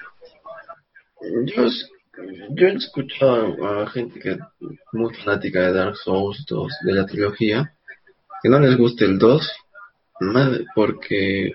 Yo, 1.47 1.65
es- 1.67 1.91
yo 2.51 2.67
he 2.67 2.75
escuchado 2.75 3.81
a 3.81 3.87
gente 3.89 4.19
que 4.19 4.39
muy 4.93 5.15
fanática 5.15 5.61
de 5.61 5.73
Dark 5.73 5.97
Souls 5.97 6.45
2, 6.49 6.73
de 6.85 6.93
la 6.95 7.07
trilogía, 7.07 7.73
que 8.43 8.49
no 8.49 8.59
les 8.59 8.77
gusta 8.77 9.05
el 9.05 9.19
2, 9.19 9.49
más 10.21 10.51
porque 10.75 11.53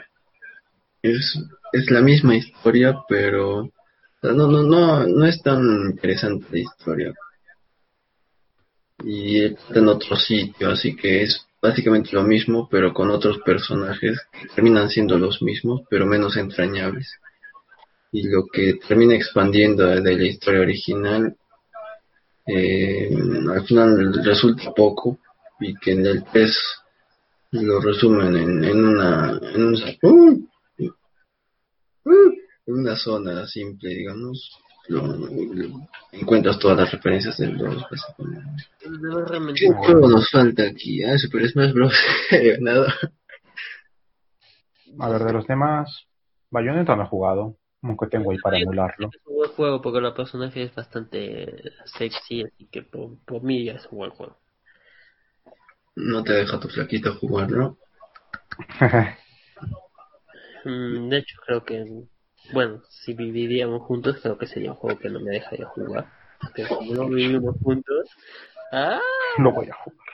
es, 1.02 1.38
es 1.74 1.92
la 1.92 2.02
misma 2.02 2.36
historia, 2.36 2.98
pero 3.10 3.70
no, 4.24 4.34
no, 4.34 4.64
no, 4.64 5.06
no 5.06 5.26
es 5.26 5.42
tan 5.44 5.62
interesante 5.92 6.46
la 6.52 6.60
historia. 6.60 7.14
Y 9.04 9.44
en 9.46 9.88
otro 9.88 10.16
sitio, 10.16 10.70
así 10.72 10.96
que 10.96 11.24
es 11.24 11.46
básicamente 11.62 12.10
lo 12.13 12.24
mismo, 12.24 12.68
pero 12.70 12.94
con 12.94 13.10
otros 13.10 13.39
personajes 13.46 14.20
que 14.32 14.48
terminan 14.56 14.89
siendo 14.89 15.18
los 15.18 15.42
mismos, 15.42 15.82
pero 15.89 16.06
menos 16.06 16.36
entrañables 16.38 17.08
y 18.12 18.24
lo 18.30 18.46
que 18.48 18.75
termina 18.88 19.16
expandiendo 19.16 19.86
de 19.86 20.16
la 20.18 20.24
historia 20.25 20.62
original 20.62 21.36
eh, 22.46 23.10
al 23.54 23.66
final 23.68 24.24
resulta 24.24 24.72
poco 24.74 25.20
y 25.60 25.74
que 25.75 25.92
en 25.92 26.06
el 26.06 26.24
3 26.24 26.58
lo 27.51 27.82
resumen 27.82 28.36
en, 28.38 28.63
en 28.63 28.86
una 28.86 29.38
en, 29.54 29.63
un- 29.66 29.98
¡Uh! 30.04 30.48
¡Uh! 32.06 32.32
en 32.68 32.74
una 32.74 32.96
zona 32.96 33.46
simple 33.46 33.89
digamos 33.89 34.51
encuentras 36.12 36.60
todas 36.60 36.77
las 36.77 36.91
referencias 36.91 37.38
del 37.38 37.58
2 37.58 37.86
básicamente. 37.89 38.63
No, 38.89 39.25
realmente 39.25 39.60
¿Qué 39.60 39.74
juego 39.74 40.08
nos 40.08 40.29
falta 40.29 40.63
aquí? 40.63 41.03
Ah, 41.03 41.17
Super 41.17 41.48
Smash 41.50 41.74
Bros. 41.74 41.94
Nada. 42.62 42.94
A 45.00 45.10
ver, 45.10 45.24
de 45.24 45.34
los 45.34 45.48
demás, 45.48 46.08
Bayonetta 46.50 46.96
no 46.96 47.03
he 47.03 47.08
jugado. 47.08 47.58
Aunque 47.84 48.08
tengo 48.08 48.32
ahí 48.32 48.38
para 48.39 48.58
emularlo. 48.58 49.10
es 49.13 49.22
un 49.27 49.36
buen 49.36 49.51
juego 49.51 49.82
porque 49.82 50.01
la 50.01 50.13
personaje 50.13 50.63
es 50.63 50.74
bastante 50.74 51.72
sexy, 51.86 52.44
así 52.44 52.67
que 52.72 52.82
por, 52.82 53.20
por 53.24 53.44
mí 53.44 53.65
ya 53.65 53.74
es 53.74 53.88
un 53.91 54.00
buen 54.00 54.12
juego. 54.12 54.36
No 55.96 56.24
te 56.24 56.34
deja 56.34 56.60
tu 56.60 56.67
flaquita 56.70 57.12
jugarlo. 57.12 57.77
Mm, 60.65 61.10
De 61.10 61.17
hecho, 61.20 61.38
creo 61.46 61.63
que, 61.63 61.86
bueno, 62.54 62.82
si 62.89 63.13
viviríamos 63.13 63.82
juntos, 63.84 64.20
creo 64.22 64.38
que 64.38 64.48
sería 64.48 64.72
un 64.72 64.77
juego 64.77 65.00
que 65.00 65.10
no 65.10 65.20
me 65.20 65.32
dejaría 65.32 65.66
jugar. 65.68 66.08
Pero 66.56 66.70
como 66.70 66.94
no 66.94 67.08
vivimos 67.10 67.56
juntos, 67.63 68.10
¡ah! 68.72 69.00
Lo 69.38 69.51
voy 69.51 69.70
a 69.70 69.74
jugar. 69.74 70.08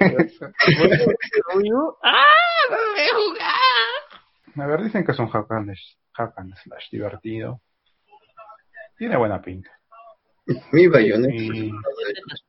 ¿No 1.54 1.60
vivo? 1.60 1.98
¡Ah! 2.02 2.24
¡No 2.70 2.76
voy 2.76 3.00
a 3.00 3.14
jugar! 3.14 4.64
A 4.64 4.66
ver, 4.66 4.82
dicen 4.84 5.04
que 5.04 5.12
es 5.12 5.18
un 5.18 5.28
hack 5.28 5.50
and, 5.50 5.74
hack 6.12 6.32
and 6.36 6.54
slash 6.56 6.90
divertido. 6.90 7.60
Tiene 8.96 9.16
buena 9.16 9.40
pinta. 9.40 9.70
Mi 10.72 10.86
Bayonetta 10.88 11.34
Y 11.34 11.70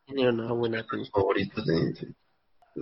Tiene 0.05 0.29
una 0.29 0.53
buena 0.53 0.77
los 0.77 0.87
pinta. 0.87 1.11
favoritos 1.11 1.65
de 1.65 1.73
Nintendo. 1.75 2.15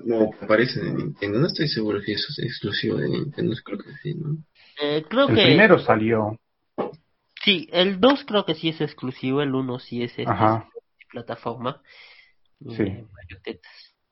No, 0.05 0.31
que 0.31 0.45
aparecen 0.45 0.87
en 0.87 0.97
Nintendo. 0.97 1.39
No 1.39 1.47
estoy 1.47 1.67
seguro 1.67 2.01
si 2.01 2.11
eso 2.11 2.27
es 2.29 2.39
exclusivo 2.39 2.97
de 2.97 3.09
Nintendo. 3.09 3.55
Creo 3.63 3.79
que 3.79 3.91
sí, 4.01 4.15
¿no? 4.15 4.37
Eh, 4.81 5.03
creo 5.09 5.27
el 5.29 5.35
que 5.35 5.43
primero 5.43 5.79
salió. 5.79 6.39
sí, 7.43 7.67
el 7.71 7.99
2 7.99 8.25
creo 8.25 8.45
que 8.45 8.55
sí 8.55 8.69
es 8.69 8.81
exclusivo, 8.81 9.41
el 9.41 9.53
1 9.53 9.79
sí 9.79 10.03
es 10.03 10.13
Ajá. 10.25 10.69
plataforma. 11.11 11.81
Sí. 12.75 12.83
Eh. 12.83 13.59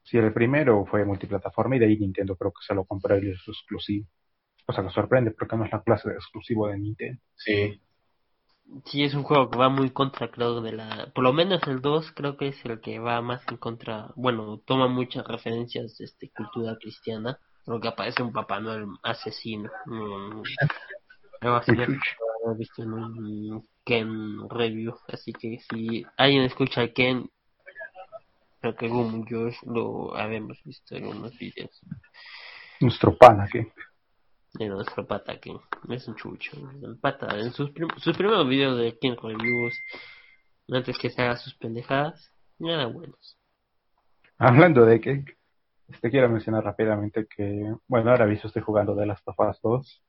Sí, 0.03 0.17
el 0.17 0.33
primero 0.33 0.85
fue 0.85 1.03
multiplataforma 1.03 1.75
y 1.75 1.79
de 1.79 1.87
ahí 1.87 1.97
Nintendo 1.97 2.35
creo 2.35 2.51
que 2.51 2.65
se 2.65 2.75
lo 2.75 2.85
compró 2.85 3.17
y 3.17 3.31
es 3.31 3.41
exclusivo. 3.47 4.07
O 4.67 4.73
sea, 4.73 4.83
que 4.83 4.89
sorprende 4.91 5.31
porque 5.31 5.55
no 5.55 5.65
es 5.65 5.71
la 5.71 5.81
clase 5.81 6.09
de 6.09 6.15
exclusivo 6.15 6.67
de 6.67 6.77
Nintendo. 6.77 7.21
Sí. 7.35 7.81
Sí, 8.85 9.03
es 9.03 9.13
un 9.13 9.23
juego 9.23 9.49
que 9.49 9.57
va 9.57 9.69
muy 9.69 9.91
contra, 9.91 10.29
creo, 10.29 10.61
de 10.61 10.73
la... 10.73 11.11
Por 11.13 11.23
lo 11.23 11.33
menos 11.33 11.61
el 11.67 11.81
2 11.81 12.11
creo 12.13 12.35
que 12.35 12.49
es 12.49 12.65
el 12.65 12.81
que 12.81 12.99
va 12.99 13.21
más 13.21 13.41
en 13.47 13.57
contra... 13.57 14.11
Bueno, 14.15 14.59
toma 14.65 14.87
muchas 14.87 15.25
referencias 15.25 15.97
de 15.97 16.05
este, 16.05 16.29
cultura 16.29 16.75
cristiana. 16.77 17.39
Creo 17.63 17.79
que 17.79 17.87
aparece 17.87 18.23
un 18.23 18.33
Papá 18.33 18.59
Noel 18.59 18.87
asesino. 19.03 19.69
Mm, 19.85 20.43
algo 21.41 21.55
así 21.57 21.71
he 21.71 22.57
visto 22.57 22.83
en 22.83 22.93
un 22.93 23.67
Ken 23.83 24.49
review. 24.49 24.95
Así 25.07 25.31
que 25.33 25.59
si 25.69 26.05
alguien 26.17 26.43
escucha 26.43 26.81
a 26.81 26.87
Ken, 26.87 27.29
creo 28.61 28.75
que 28.75 28.87
Gum 28.87 29.23
y 29.25 29.31
Josh 29.31 29.57
lo 29.65 30.15
habíamos 30.15 30.61
visto 30.63 30.95
en 30.95 31.07
unos 31.07 31.37
vídeos 31.37 31.69
Nuestro 32.79 33.15
pana 33.15 33.47
que 33.47 33.71
de 34.57 34.67
nuestro 34.67 35.05
pata 35.05 35.39
Ken. 35.39 35.57
Es 35.89 36.07
un 36.07 36.15
chucho. 36.15 36.51
El 36.81 36.97
pata, 36.97 37.37
en 37.37 37.51
sus, 37.51 37.71
prim- 37.71 37.89
sus 37.97 38.15
primeros 38.17 38.47
videos 38.47 38.77
de 38.77 38.97
Ken 38.99 39.15
reviews, 39.21 39.75
antes 40.71 40.97
que 40.97 41.09
se 41.09 41.21
haga 41.21 41.37
sus 41.37 41.55
pendejadas, 41.55 42.31
no 42.59 42.73
eran 42.73 42.93
buenos. 42.93 43.37
Hablando 44.37 44.85
de 44.85 44.99
que, 44.99 45.23
este 45.87 46.09
quiero 46.09 46.29
mencionar 46.29 46.63
rápidamente 46.63 47.27
que, 47.27 47.73
bueno, 47.87 48.11
ahora 48.11 48.25
mismo 48.25 48.47
estoy 48.47 48.61
jugando 48.61 48.95
de 48.95 49.05
Last 49.05 49.27
of 49.27 49.39
Us 49.39 49.59
2 49.61 50.03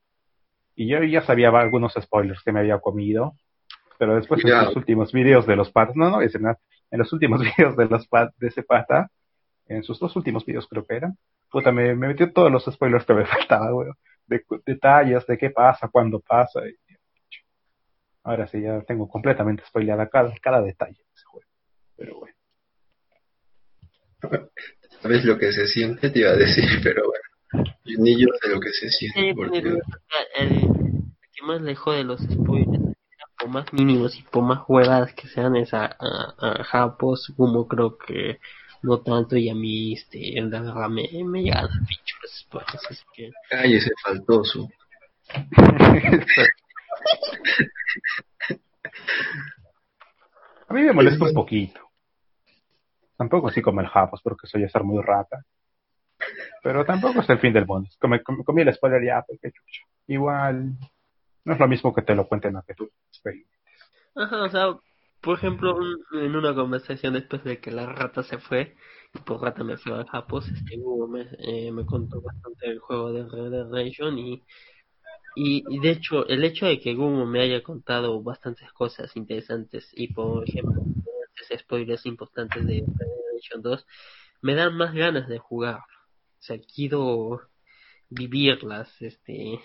y 0.76 0.88
yo 0.88 1.02
ya 1.02 1.22
sabía 1.22 1.48
algunos 1.50 1.94
spoilers 1.94 2.42
que 2.42 2.52
me 2.52 2.60
había 2.60 2.78
comido, 2.80 3.34
pero 3.98 4.14
después 4.16 4.44
en 4.44 4.50
los 4.50 4.76
últimos 4.76 5.12
videos 5.12 5.46
de 5.46 5.56
los 5.56 5.70
patas, 5.70 5.96
no, 5.96 6.10
no, 6.10 6.20
es 6.20 6.38
nada, 6.40 6.58
en 6.90 6.98
los 6.98 7.12
últimos 7.12 7.40
videos 7.56 7.76
de 7.76 7.86
los 7.86 8.06
pat, 8.08 8.34
de 8.38 8.48
ese 8.48 8.62
pata, 8.62 9.10
en 9.68 9.82
sus 9.82 9.98
dos 9.98 10.14
últimos 10.16 10.44
videos 10.44 10.66
creo 10.68 10.84
que 10.84 10.96
eran, 10.96 11.16
puta, 11.50 11.72
me, 11.72 11.94
me 11.94 12.08
metió 12.08 12.32
todos 12.32 12.50
los 12.52 12.64
spoilers 12.64 13.04
que 13.04 13.14
me 13.14 13.26
faltaban, 13.26 13.72
weón, 13.74 13.94
de 14.26 14.42
cu- 14.44 14.62
detalles 14.64 15.26
de 15.26 15.38
qué 15.38 15.50
pasa, 15.50 15.88
cuándo 15.88 16.20
pasa, 16.20 16.60
y- 16.66 16.76
Ahora 18.24 18.48
sí, 18.48 18.60
ya 18.60 18.80
tengo 18.82 19.08
completamente 19.08 19.62
spoileada 19.68 20.08
cada, 20.08 20.34
cada 20.42 20.60
detalle 20.60 20.96
de 20.98 21.14
ese 21.14 21.24
juego. 21.26 21.46
Pero 21.96 22.18
bueno. 22.18 22.34
¿Sabes 25.00 25.24
lo 25.24 25.38
que 25.38 25.52
se 25.52 25.68
siente? 25.68 26.10
Te 26.10 26.18
iba 26.18 26.30
a 26.30 26.36
decir, 26.36 26.64
pero 26.82 27.04
bueno. 27.04 27.22
Ni 27.84 28.20
yo 28.20 28.26
sé 28.42 28.48
lo 28.48 28.58
que 28.58 28.70
se 28.70 28.90
siente. 28.90 29.20
Sí, 29.28 29.32
porque... 29.32 29.62
pero 29.62 29.76
el, 30.38 30.54
el 30.54 30.60
que 31.32 31.42
más 31.44 31.60
lejos 31.62 31.94
de 31.94 32.02
los 32.02 32.20
spoilers, 32.20 32.96
por 33.38 33.48
más 33.48 33.72
mínimos 33.72 34.18
y 34.18 34.22
por 34.22 34.42
más 34.42 34.58
jugadas 34.60 35.14
que 35.14 35.28
sean, 35.28 35.54
es 35.54 35.72
a, 35.72 35.84
a, 35.84 36.34
a 36.38 36.64
Japos, 36.64 37.32
como 37.36 37.68
creo 37.68 37.96
que 37.96 38.40
no 38.82 39.00
tanto, 39.02 39.36
y 39.36 39.48
a 39.48 39.54
mí, 39.54 39.92
este, 39.92 40.36
en 40.38 40.50
verdad 40.50 40.88
me, 40.88 41.08
me 41.24 41.42
llegan 41.42 41.64
a 41.66 41.68
pincho 41.68 42.05
spoilers, 42.26 42.86
así 42.90 43.04
que... 43.14 43.30
Cállese, 43.50 43.90
faltoso. 44.02 44.68
A 50.68 50.74
mí 50.74 50.82
me 50.82 50.92
molesta 50.92 51.24
un 51.24 51.34
poquito. 51.34 51.80
Tampoco 53.16 53.48
así 53.48 53.62
como 53.62 53.80
el 53.80 53.86
Japos, 53.86 54.20
porque 54.22 54.46
soy 54.46 54.68
ser 54.68 54.82
muy 54.82 55.02
rata. 55.02 55.44
Pero 56.62 56.84
tampoco 56.84 57.20
es 57.20 57.30
el 57.30 57.38
fin 57.38 57.52
del 57.52 57.66
mundo. 57.66 57.88
Como, 58.00 58.18
comí 58.44 58.62
el 58.62 58.74
spoiler 58.74 59.04
ya, 59.04 59.22
pues 59.26 59.38
qué 59.40 59.50
chucho. 59.52 59.82
Igual, 60.08 60.72
no 61.44 61.52
es 61.52 61.58
lo 61.58 61.68
mismo 61.68 61.94
que 61.94 62.02
te 62.02 62.14
lo 62.14 62.26
cuenten 62.26 62.56
a 62.56 62.62
que 62.62 62.74
tú 62.74 62.90
experimentes. 63.08 63.54
Ajá, 64.16 64.42
o 64.42 64.48
sea, 64.50 64.66
por 65.20 65.38
ejemplo, 65.38 65.76
un- 65.76 66.04
en 66.20 66.34
una 66.36 66.54
conversación 66.54 67.14
después 67.14 67.44
de 67.44 67.58
que 67.60 67.70
la 67.70 67.86
rata 67.86 68.22
se 68.22 68.38
fue, 68.38 68.76
y 69.16 69.20
por 69.22 69.40
rata 69.40 69.64
me 69.64 69.76
fui 69.76 69.92
al 69.92 70.06
Japos, 70.06 70.48
este 70.48 70.78
Hugo 70.78 71.08
me, 71.08 71.26
eh, 71.38 71.72
me 71.72 71.84
contó 71.84 72.20
bastante 72.20 72.68
del 72.68 72.78
juego 72.78 73.12
de 73.12 73.28
Red 73.28 73.50
Dead 73.50 73.70
Redemption 73.70 74.18
y, 74.18 74.42
y, 75.34 75.80
de 75.80 75.90
hecho, 75.90 76.26
el 76.28 76.44
hecho 76.44 76.66
de 76.66 76.80
que 76.80 76.94
Hugo 76.94 77.26
me 77.26 77.40
haya 77.40 77.62
contado 77.62 78.22
bastantes 78.22 78.72
cosas 78.72 79.14
interesantes 79.16 79.90
y 79.92 80.12
por 80.12 80.48
ejemplo, 80.48 80.82
spoilers 81.56 82.06
importantes 82.06 82.66
de 82.66 82.80
Red 82.80 82.86
Dead 82.86 83.08
Redemption 83.26 83.62
2, 83.62 83.86
me 84.42 84.54
dan 84.54 84.76
más 84.76 84.94
ganas 84.94 85.28
de 85.28 85.38
jugar. 85.38 85.78
O 85.78 86.42
sea, 86.42 86.58
quiero 86.58 87.40
vivirlas, 88.08 88.90
este... 89.00 89.60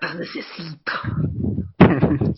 Las 0.00 0.16
necesito. 0.16 0.92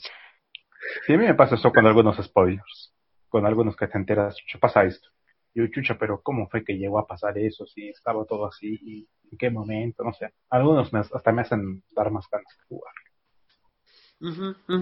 Sí, 1.07 1.15
a 1.15 1.17
mí 1.17 1.25
me 1.25 1.35
pasa 1.35 1.55
eso 1.55 1.73
con 1.73 1.87
algunos 1.87 2.17
spoilers. 2.23 2.92
Con 3.33 3.47
algunos 3.47 3.75
que 3.77 3.89
te 3.89 3.97
enteras, 3.97 4.37
chucha, 4.37 4.59
pasa 4.59 4.85
esto. 4.85 5.09
Yo, 5.55 5.67
chucha, 5.69 5.97
pero 5.99 6.21
¿cómo 6.23 6.51
fue 6.51 6.63
que 6.63 6.75
llegó 6.75 6.99
a 6.99 7.07
pasar 7.07 7.39
eso? 7.39 7.65
Si 7.65 7.89
estaba 7.89 8.27
todo 8.27 8.45
así, 8.45 8.79
¿y 8.83 9.09
¿en 9.31 9.39
qué 9.39 9.49
momento? 9.49 10.05
No 10.05 10.13
sé. 10.13 10.35
Algunos 10.51 10.93
me, 10.93 10.99
hasta 10.99 11.33
me 11.33 11.41
hacen 11.41 11.83
dar 11.97 12.11
más 12.11 12.27
ganas 12.31 12.55
de 12.59 12.65
jugar. 12.69 12.93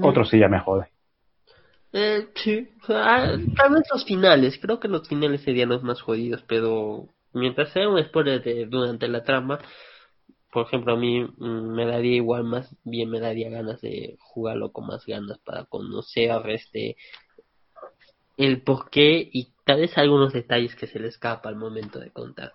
Otros 0.03 0.31
sí 0.31 0.41
ya 0.41 0.49
me 0.49 0.59
joden. 0.59 0.89
Eh, 1.93 2.29
sí, 2.35 2.69
sea, 2.85 3.39
tal 3.57 3.73
vez 3.73 3.83
los 3.93 4.05
finales, 4.05 4.59
creo 4.61 4.81
que 4.81 4.89
los 4.89 5.09
finales 5.09 5.43
serían 5.43 5.69
los 5.69 5.85
más 5.85 6.03
jodidos, 6.03 6.43
pero 6.49 7.07
mientras 7.33 7.73
sea 7.73 7.89
un 7.89 8.03
spoiler 8.03 8.43
de, 8.43 8.67
durante 8.67 9.07
la 9.07 9.23
trama, 9.23 9.61
por 10.53 10.67
ejemplo, 10.67 10.95
a 10.95 10.97
mí 10.97 11.23
mm, 11.23 11.75
me 11.75 11.87
daría 11.87 12.17
igual, 12.17 12.43
más 12.43 12.77
bien 12.83 13.11
me 13.11 13.21
daría 13.21 13.49
ganas 13.49 13.81
de 13.81 14.17
jugarlo 14.19 14.73
con 14.73 14.89
más 14.89 15.07
ganas 15.07 15.39
para 15.39 15.65
conocer 15.67 16.31
este 16.51 16.97
el 18.41 18.63
porqué 18.63 19.29
y 19.33 19.53
tal 19.65 19.81
vez 19.81 19.97
algunos 19.99 20.33
detalles 20.33 20.75
que 20.75 20.87
se 20.87 20.99
le 20.99 21.09
escapa 21.09 21.49
al 21.49 21.57
momento 21.57 21.99
de 22.01 22.11
contar. 22.11 22.53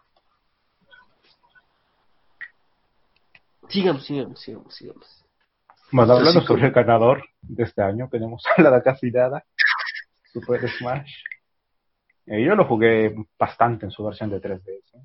Sigamos, 3.69 4.05
sigamos, 4.05 4.39
sigamos, 4.39 4.73
sigamos. 4.75 5.25
Bueno, 5.91 6.13
hablando 6.13 6.39
como- 6.41 6.47
sobre 6.47 6.67
el 6.67 6.71
ganador 6.73 7.23
de 7.41 7.63
este 7.63 7.81
año, 7.81 8.07
tenemos 8.11 8.43
a 8.57 8.61
la 8.61 8.81
casi 8.81 9.11
nada, 9.11 9.43
Super 10.33 10.67
Smash. 10.69 11.11
Eh, 12.27 12.43
yo 12.43 12.55
lo 12.55 12.65
jugué 12.65 13.15
bastante 13.37 13.85
en 13.85 13.91
su 13.91 14.03
versión 14.03 14.29
de 14.31 14.39
3DS. 14.41 14.97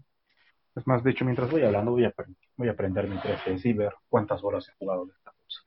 Es 0.77 0.87
más, 0.87 1.05
de 1.05 1.11
hecho, 1.11 1.25
mientras 1.25 1.51
voy 1.51 1.63
hablando, 1.63 1.91
voy 1.91 2.05
a, 2.05 2.15
voy 2.57 2.69
a 2.69 2.73
aprender 2.73 3.07
mi 3.07 3.17
3DS 3.19 3.67
y 3.69 3.73
ver 3.75 3.93
cuántas 4.09 4.43
horas 4.43 4.67
he 4.69 4.73
jugado 4.79 5.05
de 5.05 5.13
esta 5.13 5.33
cosa. 5.33 5.63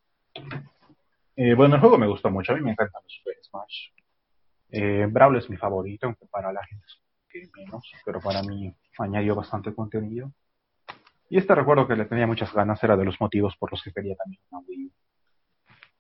Eh, 1.36 1.54
bueno, 1.54 1.76
el 1.76 1.82
juego 1.82 1.98
me 1.98 2.08
gustó 2.08 2.32
mucho, 2.32 2.54
a 2.54 2.56
mí 2.56 2.62
me 2.62 2.72
encantan 2.72 3.02
los 3.04 3.14
Super 3.14 3.36
Smash. 3.44 3.90
Eh, 4.76 5.06
Brawl 5.08 5.38
es 5.38 5.48
mi 5.52 5.56
favorito, 5.56 6.08
aunque 6.08 6.26
para 6.26 6.52
la 6.52 6.66
gente 6.66 6.84
que 7.30 7.48
menos, 7.56 7.92
pero 8.04 8.20
para 8.20 8.42
mí 8.42 8.76
añadió 8.98 9.36
bastante 9.36 9.74
contenido. 9.74 10.32
Y 11.30 11.38
este 11.38 11.54
recuerdo 11.54 11.88
que 11.88 11.96
le 11.96 12.06
tenía 12.06 12.26
muchas 12.26 12.52
ganas 12.52 12.84
era 12.84 12.98
de 12.98 13.06
los 13.06 13.22
motivos 13.22 13.56
por 13.58 13.72
los 13.72 13.84
que 13.84 13.94
quería 13.94 14.16
también 14.16 14.42
una 14.50 14.62
Wii. 14.68 14.92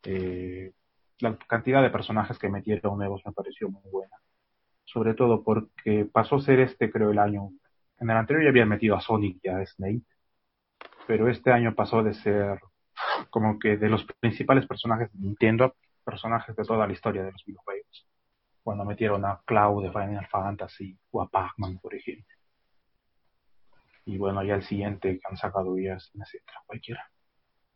Eh, 0.05 0.71
la 1.19 1.37
cantidad 1.37 1.83
de 1.83 1.91
personajes 1.91 2.39
que 2.39 2.49
metieron 2.49 2.97
nuevos 2.97 3.21
me 3.25 3.31
pareció 3.31 3.69
muy 3.69 3.83
buena. 3.91 4.17
Sobre 4.85 5.13
todo 5.13 5.43
porque 5.43 6.09
pasó 6.11 6.37
a 6.37 6.41
ser 6.41 6.59
este, 6.59 6.91
creo, 6.91 7.11
el 7.11 7.19
año. 7.19 7.51
En 7.99 8.09
el 8.09 8.17
anterior 8.17 8.43
ya 8.43 8.49
habían 8.49 8.69
metido 8.69 8.95
a 8.95 9.01
Sonic 9.01 9.37
y 9.43 9.49
a 9.49 9.63
Snake, 9.65 10.01
pero 11.05 11.29
este 11.29 11.51
año 11.51 11.75
pasó 11.75 12.01
de 12.01 12.15
ser 12.15 12.59
como 13.29 13.59
que 13.59 13.77
de 13.77 13.89
los 13.89 14.03
principales 14.19 14.65
personajes 14.65 15.11
de 15.13 15.19
Nintendo 15.19 15.75
personajes 16.03 16.55
de 16.55 16.63
toda 16.63 16.85
la 16.85 16.93
historia 16.93 17.23
de 17.23 17.31
los 17.31 17.43
videojuegos. 17.45 17.72
Cuando 18.63 18.85
metieron 18.85 19.25
a 19.25 19.41
Cloud 19.45 19.83
de 19.83 19.91
Final 19.91 20.27
Fantasy 20.27 20.97
o 21.11 21.21
a 21.21 21.27
Pac-Man, 21.27 21.79
por 21.79 21.93
ejemplo. 21.93 22.35
Y 24.05 24.17
bueno, 24.17 24.43
ya 24.43 24.55
el 24.55 24.63
siguiente 24.63 25.19
que 25.19 25.27
han 25.29 25.37
sacado 25.37 25.77
ya 25.77 25.95
es 25.95 26.11
cualquiera. 26.65 27.09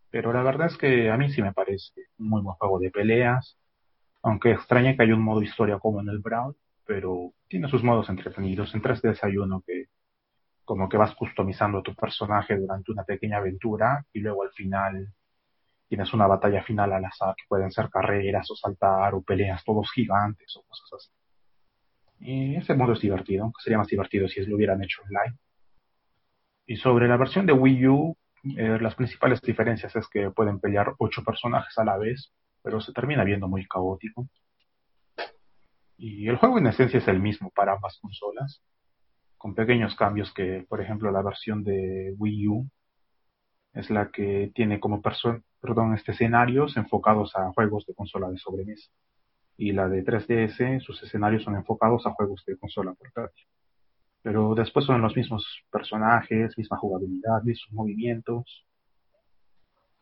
Pero 0.09 0.33
la 0.33 0.41
verdad 0.43 0.67
es 0.67 0.77
que 0.77 1.09
a 1.09 1.17
mí 1.17 1.29
sí 1.31 1.41
me 1.41 1.53
parece 1.53 2.07
un 2.17 2.29
muy 2.29 2.41
buen 2.41 2.55
juego 2.55 2.79
de 2.79 2.91
peleas. 2.91 3.57
Aunque 4.23 4.51
extraña 4.51 4.95
que 4.95 5.03
haya 5.03 5.15
un 5.15 5.23
modo 5.23 5.41
historia 5.41 5.79
como 5.79 6.01
en 6.01 6.09
el 6.09 6.19
Brawl, 6.19 6.55
pero 6.85 7.33
tiene 7.47 7.69
sus 7.69 7.83
modos 7.83 8.09
entretenidos. 8.09 8.73
En 8.73 8.81
3DS 8.81 9.23
hay 9.23 9.37
uno 9.37 9.61
que 9.65 9.85
como 10.65 10.89
que 10.89 10.97
vas 10.97 11.15
customizando 11.15 11.79
a 11.79 11.83
tu 11.83 11.95
personaje 11.95 12.57
durante 12.57 12.91
una 12.91 13.03
pequeña 13.03 13.37
aventura 13.37 14.05
y 14.11 14.19
luego 14.19 14.43
al 14.43 14.51
final 14.51 15.13
tienes 15.87 16.13
una 16.13 16.27
batalla 16.27 16.63
final 16.63 16.91
al 16.93 17.05
azar 17.05 17.35
que 17.35 17.45
pueden 17.47 17.71
ser 17.71 17.89
carreras 17.89 18.49
o 18.51 18.55
saltar 18.55 19.13
o 19.15 19.21
peleas 19.21 19.63
todos 19.63 19.91
gigantes 19.91 20.55
o 20.57 20.63
cosas 20.63 20.93
así. 20.93 21.11
Y 22.19 22.55
ese 22.55 22.73
modo 22.73 22.93
es 22.93 22.99
divertido, 22.99 23.43
aunque 23.43 23.61
sería 23.63 23.77
más 23.77 23.87
divertido 23.87 24.27
si 24.27 24.45
lo 24.45 24.55
hubieran 24.55 24.83
hecho 24.83 25.01
online. 25.03 25.37
Y 26.65 26.77
sobre 26.77 27.07
la 27.07 27.17
versión 27.17 27.45
de 27.45 27.53
Wii 27.53 27.87
U, 27.87 28.17
eh, 28.57 28.77
las 28.81 28.95
principales 28.95 29.41
diferencias 29.41 29.95
es 29.95 30.07
que 30.09 30.31
pueden 30.31 30.59
pelear 30.59 30.93
ocho 30.97 31.23
personajes 31.23 31.77
a 31.77 31.85
la 31.85 31.97
vez, 31.97 32.33
pero 32.61 32.81
se 32.81 32.91
termina 32.91 33.23
viendo 33.23 33.47
muy 33.47 33.65
caótico. 33.67 34.27
Y 35.97 36.27
el 36.27 36.37
juego 36.37 36.57
en 36.57 36.67
esencia 36.67 36.99
es 36.99 37.07
el 37.07 37.19
mismo 37.19 37.51
para 37.51 37.73
ambas 37.73 37.97
consolas, 37.99 38.61
con 39.37 39.55
pequeños 39.55 39.95
cambios 39.95 40.33
que, 40.33 40.65
por 40.67 40.81
ejemplo, 40.81 41.11
la 41.11 41.21
versión 41.21 41.63
de 41.63 42.13
Wii 42.17 42.47
U 42.47 42.69
es 43.73 43.89
la 43.89 44.09
que 44.11 44.51
tiene 44.53 44.79
como 44.79 45.01
perso- 45.01 45.43
perdón, 45.67 45.93
este 45.93 46.13
escenarios 46.13 46.77
enfocados 46.77 47.35
a 47.35 47.51
juegos 47.51 47.85
de 47.85 47.93
consola 47.93 48.29
de 48.29 48.37
sobremesa. 48.37 48.89
Y 49.57 49.73
la 49.73 49.89
de 49.89 50.05
3DS, 50.05 50.81
sus 50.81 51.01
escenarios 51.03 51.43
son 51.43 51.55
enfocados 51.55 52.05
a 52.05 52.11
juegos 52.11 52.43
de 52.45 52.57
consola 52.57 52.93
portátil. 52.93 53.45
Pero 54.21 54.55
después 54.55 54.85
son 54.85 55.01
los 55.01 55.15
mismos 55.15 55.45
personajes, 55.69 56.57
misma 56.57 56.77
jugabilidad, 56.77 57.43
mismos 57.43 57.73
movimientos. 57.73 58.65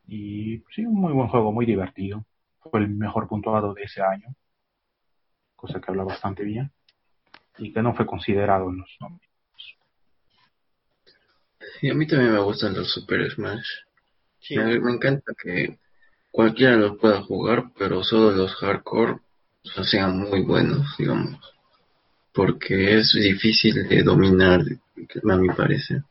Y 0.07 0.59
sí, 0.75 0.85
un 0.85 1.01
muy 1.01 1.13
buen 1.13 1.29
juego, 1.29 1.51
muy 1.51 1.65
divertido. 1.65 2.25
Fue 2.59 2.79
el 2.81 2.89
mejor 2.89 3.27
puntuado 3.27 3.73
de 3.73 3.83
ese 3.83 4.01
año, 4.01 4.35
cosa 5.55 5.79
que 5.79 5.89
habla 5.89 6.03
bastante 6.03 6.43
bien. 6.43 6.71
Y 7.57 7.73
que 7.73 7.81
no 7.81 7.95
fue 7.95 8.05
considerado 8.05 8.69
en 8.69 8.77
los 8.77 8.95
nombres. 8.99 9.29
Y 11.81 11.89
a 11.89 11.95
mí 11.95 12.05
también 12.05 12.33
me 12.33 12.39
gustan 12.39 12.75
los 12.75 12.91
Super 12.91 13.31
Smash. 13.31 13.84
Sí. 14.47 14.57
Me, 14.57 14.79
me 14.79 14.91
encanta 14.91 15.33
que 15.41 15.77
cualquiera 16.31 16.75
los 16.75 16.97
pueda 16.97 17.21
jugar, 17.21 17.71
pero 17.77 18.03
solo 18.03 18.31
los 18.31 18.53
hardcore 18.55 19.19
o 19.65 19.69
sea, 19.69 19.83
sean 19.83 20.19
muy 20.19 20.41
buenos, 20.43 20.95
digamos. 20.97 21.39
Porque 22.33 22.97
es 22.97 23.13
difícil 23.13 23.87
de 23.87 24.03
dominar, 24.03 24.61
a 24.61 25.37
mi 25.37 25.49
parecer. 25.49 26.03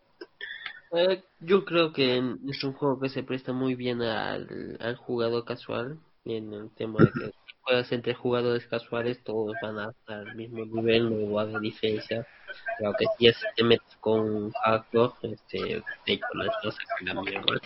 Eh, 0.93 1.23
yo 1.41 1.65
creo 1.65 1.93
que 1.93 2.19
es 2.49 2.65
un 2.65 2.73
juego 2.73 3.01
que 3.01 3.09
se 3.09 3.23
presta 3.23 3.53
muy 3.53 3.75
bien 3.75 4.03
al, 4.03 4.77
al 4.81 4.97
jugador 4.97 5.45
casual, 5.45 5.99
en 6.25 6.53
el 6.53 6.71
tema 6.71 7.05
de 7.05 7.11
que 7.13 7.33
juegas 7.63 7.93
entre 7.93 8.15
jugadores 8.15 8.67
casuales, 8.67 9.23
todos 9.23 9.55
van 9.63 9.79
a 9.79 9.91
estar 9.91 10.27
al 10.27 10.35
mismo 10.35 10.65
nivel, 10.65 11.11
no 11.11 11.33
va 11.35 11.43
a 11.43 11.45
haber 11.45 11.61
diferencia. 11.61 12.27
Claro 12.79 12.95
que 12.99 13.07
si 13.19 13.33
se 13.33 13.47
te 13.57 13.65
metes 13.65 13.97
con 14.01 14.51
hardcore, 14.53 15.13
este, 15.23 15.83
hecho 16.07 16.27
las 16.35 16.57
cosas 16.63 16.81
cambian. 17.05 17.45
¿no? 17.45 17.59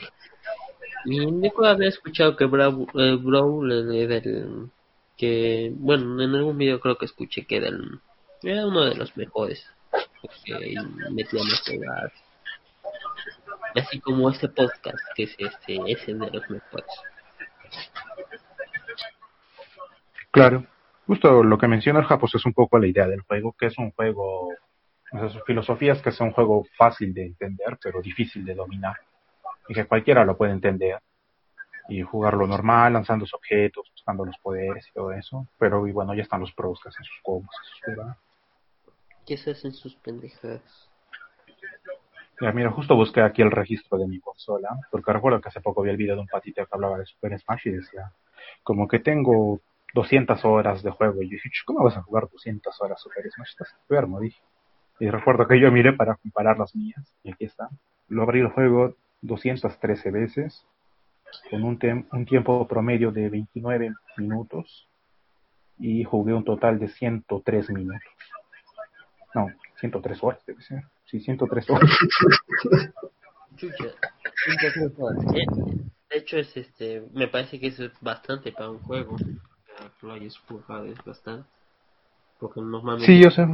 Y 1.05 1.21
recuerdo 1.43 1.73
haber 1.73 1.89
escuchado 1.89 2.37
que 2.37 2.45
Brawl, 2.45 2.87
eh, 2.95 3.17
Brawl 3.21 3.95
era 3.95 4.17
el 4.17 4.71
que, 5.17 5.73
bueno, 5.75 6.23
en 6.23 6.35
algún 6.35 6.59
video 6.59 6.81
creo 6.81 6.97
que 6.97 7.07
escuché 7.07 7.45
que 7.47 7.57
era, 7.57 7.69
el- 7.69 8.01
era 8.43 8.67
uno 8.67 8.85
de 8.85 8.95
los 8.95 9.17
mejores, 9.17 9.67
porque 10.21 10.75
metía. 11.11 11.41
Así 13.75 14.01
como 14.01 14.31
este 14.31 14.49
podcast, 14.49 14.99
que 15.15 15.25
es 15.25 15.35
este, 15.39 15.79
es 15.87 16.07
de 16.07 16.15
los 16.15 16.49
mejores. 16.51 16.87
Claro, 20.31 20.67
justo 21.07 21.43
lo 21.43 21.59
que 21.59 21.69
menciona 21.69 22.01
el 22.01 22.07
Japos 22.07 22.35
es 22.35 22.45
un 22.47 22.53
poco 22.53 22.79
la 22.79 22.87
idea 22.87 23.07
del 23.07 23.23
juego, 23.23 23.55
que 23.59 23.67
es 23.67 23.79
un 23.79 23.91
juego, 23.93 24.49
su 25.11 25.41
filosofía 25.41 25.93
es 25.93 26.03
que 26.03 26.11
es 26.11 26.21
un 26.21 26.33
juego 26.33 26.65
fácil 26.77 27.15
de 27.15 27.27
entender, 27.27 27.79
pero 27.83 28.03
difícil 28.03 28.45
de 28.45 28.55
dominar, 28.55 28.97
y 29.69 29.75
que 29.75 29.87
cualquiera 29.87 30.25
lo 30.25 30.37
puede 30.37 30.53
entender 30.53 31.01
y 31.89 32.03
jugarlo 32.03 32.47
normal, 32.47 32.93
lanzando 32.93 33.25
sus 33.25 33.35
objetos, 33.35 33.91
buscando 33.91 34.25
los 34.25 34.37
poderes 34.39 34.87
y 34.89 34.93
todo 34.93 35.13
eso, 35.13 35.47
pero 35.59 35.87
y 35.87 35.93
bueno, 35.93 36.15
ya 36.15 36.23
están 36.23 36.41
los 36.41 36.53
pros 36.53 36.79
que 36.83 36.91
hacen 36.91 37.05
sus 37.05 37.21
combos, 37.23 37.51
sus 37.63 37.95
jugadas. 37.95 38.19
¿Qué 39.27 39.37
se 39.37 39.53
hacen 39.53 39.73
sus 39.73 39.95
pendejadas? 39.97 40.91
Ya, 42.41 42.53
mira, 42.53 42.71
justo 42.71 42.95
busqué 42.95 43.21
aquí 43.21 43.43
el 43.43 43.51
registro 43.51 43.99
de 43.99 44.07
mi 44.07 44.21
consola, 44.21 44.69
porque 44.91 45.13
recuerdo 45.13 45.41
que 45.41 45.49
hace 45.49 45.61
poco 45.61 45.83
vi 45.83 45.91
el 45.91 45.97
video 45.97 46.15
de 46.15 46.21
un 46.21 46.29
patito 46.29 46.65
que 46.65 46.71
hablaba 46.71 46.99
de 46.99 47.07
Super 47.07 47.39
Smash 47.39 47.67
y 47.67 47.71
decía, 47.71 48.13
como 48.63 48.87
que 48.87 49.01
tengo 49.01 49.61
200 49.95 50.45
horas 50.45 50.83
de 50.83 50.91
juego. 50.91 51.23
Y 51.23 51.31
yo 51.31 51.33
dije, 51.33 51.51
¿cómo 51.65 51.85
vas 51.85 51.97
a 51.97 52.03
jugar 52.03 52.29
200 52.31 52.81
horas 52.81 53.01
Super 53.01 53.29
Smash? 53.31 53.51
Estás 53.51 53.75
enfermo, 53.81 54.21
dije. 54.21 54.41
Y 55.01 55.09
recuerdo 55.11 55.47
que 55.47 55.61
yo 55.61 55.71
miré 55.71 55.93
para 55.93 56.17
comparar 56.17 56.59
las 56.59 56.75
mías, 56.75 57.15
y 57.23 57.33
aquí 57.33 57.45
está. 57.45 57.69
Lo 58.09 58.23
abrí 58.23 58.41
el 58.41 58.49
juego 58.49 58.97
213 59.23 60.11
veces, 60.11 60.67
con 61.51 61.63
un, 61.65 61.79
un 62.11 62.27
tiempo 62.27 62.67
promedio 62.67 63.13
de 63.13 63.29
29 63.29 63.93
minutos, 64.17 64.89
y 65.79 66.05
jugué 66.05 66.35
un 66.35 66.45
total 66.45 66.79
de 66.79 66.89
103 66.89 67.71
minutos. 67.71 68.03
No, 69.35 69.49
103 69.81 70.23
horas 70.23 70.45
debe 70.47 70.63
ser. 70.63 70.83
Sí, 71.05 71.21
103 71.21 71.71
horas. 71.71 71.91
Chucha. 73.57 73.85
De 76.11 76.17
hecho, 76.17 76.39
es 76.39 76.57
este, 76.57 77.03
me 77.13 77.29
parece 77.29 77.61
que 77.61 77.69
eso 77.69 77.85
es 77.85 77.93
bastante 78.01 78.53
para 78.53 78.71
un 78.71 78.79
juego. 78.81 79.17
Lo 80.03 80.13
hayas 80.13 80.37
jugado 80.39 80.87
es 80.87 81.03
bastante. 81.05 81.49
Porque 82.39 82.61
normalmente. 82.61 83.07
Sí, 83.07 83.23
yo 83.23 83.31
sé. 83.31 83.47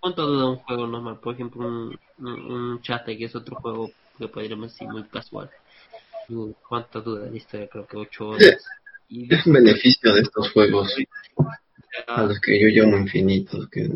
¿Cuánto 0.00 0.26
dura 0.26 0.46
un 0.46 0.56
juego 0.56 0.86
normal? 0.86 1.18
Por 1.20 1.34
ejemplo, 1.34 1.66
un, 1.66 1.98
un, 2.18 2.28
un 2.52 2.82
Chate, 2.82 3.16
que 3.18 3.24
es 3.24 3.34
otro 3.34 3.56
juego 3.56 3.90
que 4.16 4.28
podríamos 4.28 4.72
decir 4.72 4.88
muy 4.88 5.04
casual. 5.04 5.50
¿Cuánto 6.68 7.00
dura 7.00 7.26
la 7.26 7.36
historia? 7.36 7.68
Creo 7.68 7.86
que 7.86 7.96
8 7.96 8.28
horas. 8.28 8.64
Y 9.08 9.32
Es 9.34 9.46
un 9.46 9.54
beneficio 9.54 10.14
de 10.14 10.20
estos 10.20 10.52
juegos 10.52 10.94
a 12.06 12.22
los 12.22 12.38
que 12.40 12.60
yo 12.60 12.68
llamo 12.68 12.96
infinitos, 12.98 13.68
que 13.70 13.88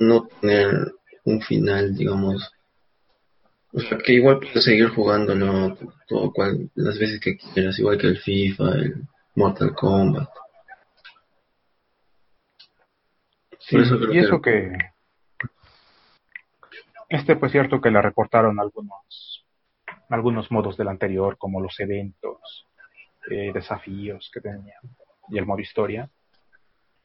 no 0.00 0.26
tener 0.40 0.92
un 1.24 1.40
final, 1.42 1.94
digamos. 1.94 2.50
O 3.72 3.80
sea, 3.80 3.98
que 3.98 4.14
igual 4.14 4.40
puedes 4.40 4.64
seguir 4.64 4.88
jugándolo 4.88 5.76
todo 6.08 6.32
cual, 6.32 6.70
las 6.74 6.98
veces 6.98 7.20
que 7.20 7.36
quieras, 7.36 7.78
igual 7.78 7.98
que 7.98 8.08
el 8.08 8.18
FIFA, 8.18 8.70
el 8.74 9.02
Mortal 9.34 9.74
Kombat. 9.74 10.28
Sí, 13.60 13.76
Por 13.76 13.84
eso 13.84 13.98
creo 13.98 14.10
y 14.10 14.12
que- 14.14 14.20
eso 14.20 14.40
que... 14.42 14.72
Este 17.08 17.36
pues 17.36 17.52
cierto 17.52 17.80
que 17.80 17.90
le 17.90 18.02
recortaron 18.02 18.60
algunos 18.60 19.44
algunos 20.10 20.50
modos 20.50 20.76
del 20.76 20.88
anterior, 20.88 21.36
como 21.36 21.60
los 21.60 21.78
eventos, 21.80 22.66
eh, 23.30 23.52
desafíos 23.52 24.30
que 24.32 24.40
tenían, 24.40 24.80
y 25.28 25.38
el 25.38 25.46
modo 25.46 25.60
historia. 25.60 26.08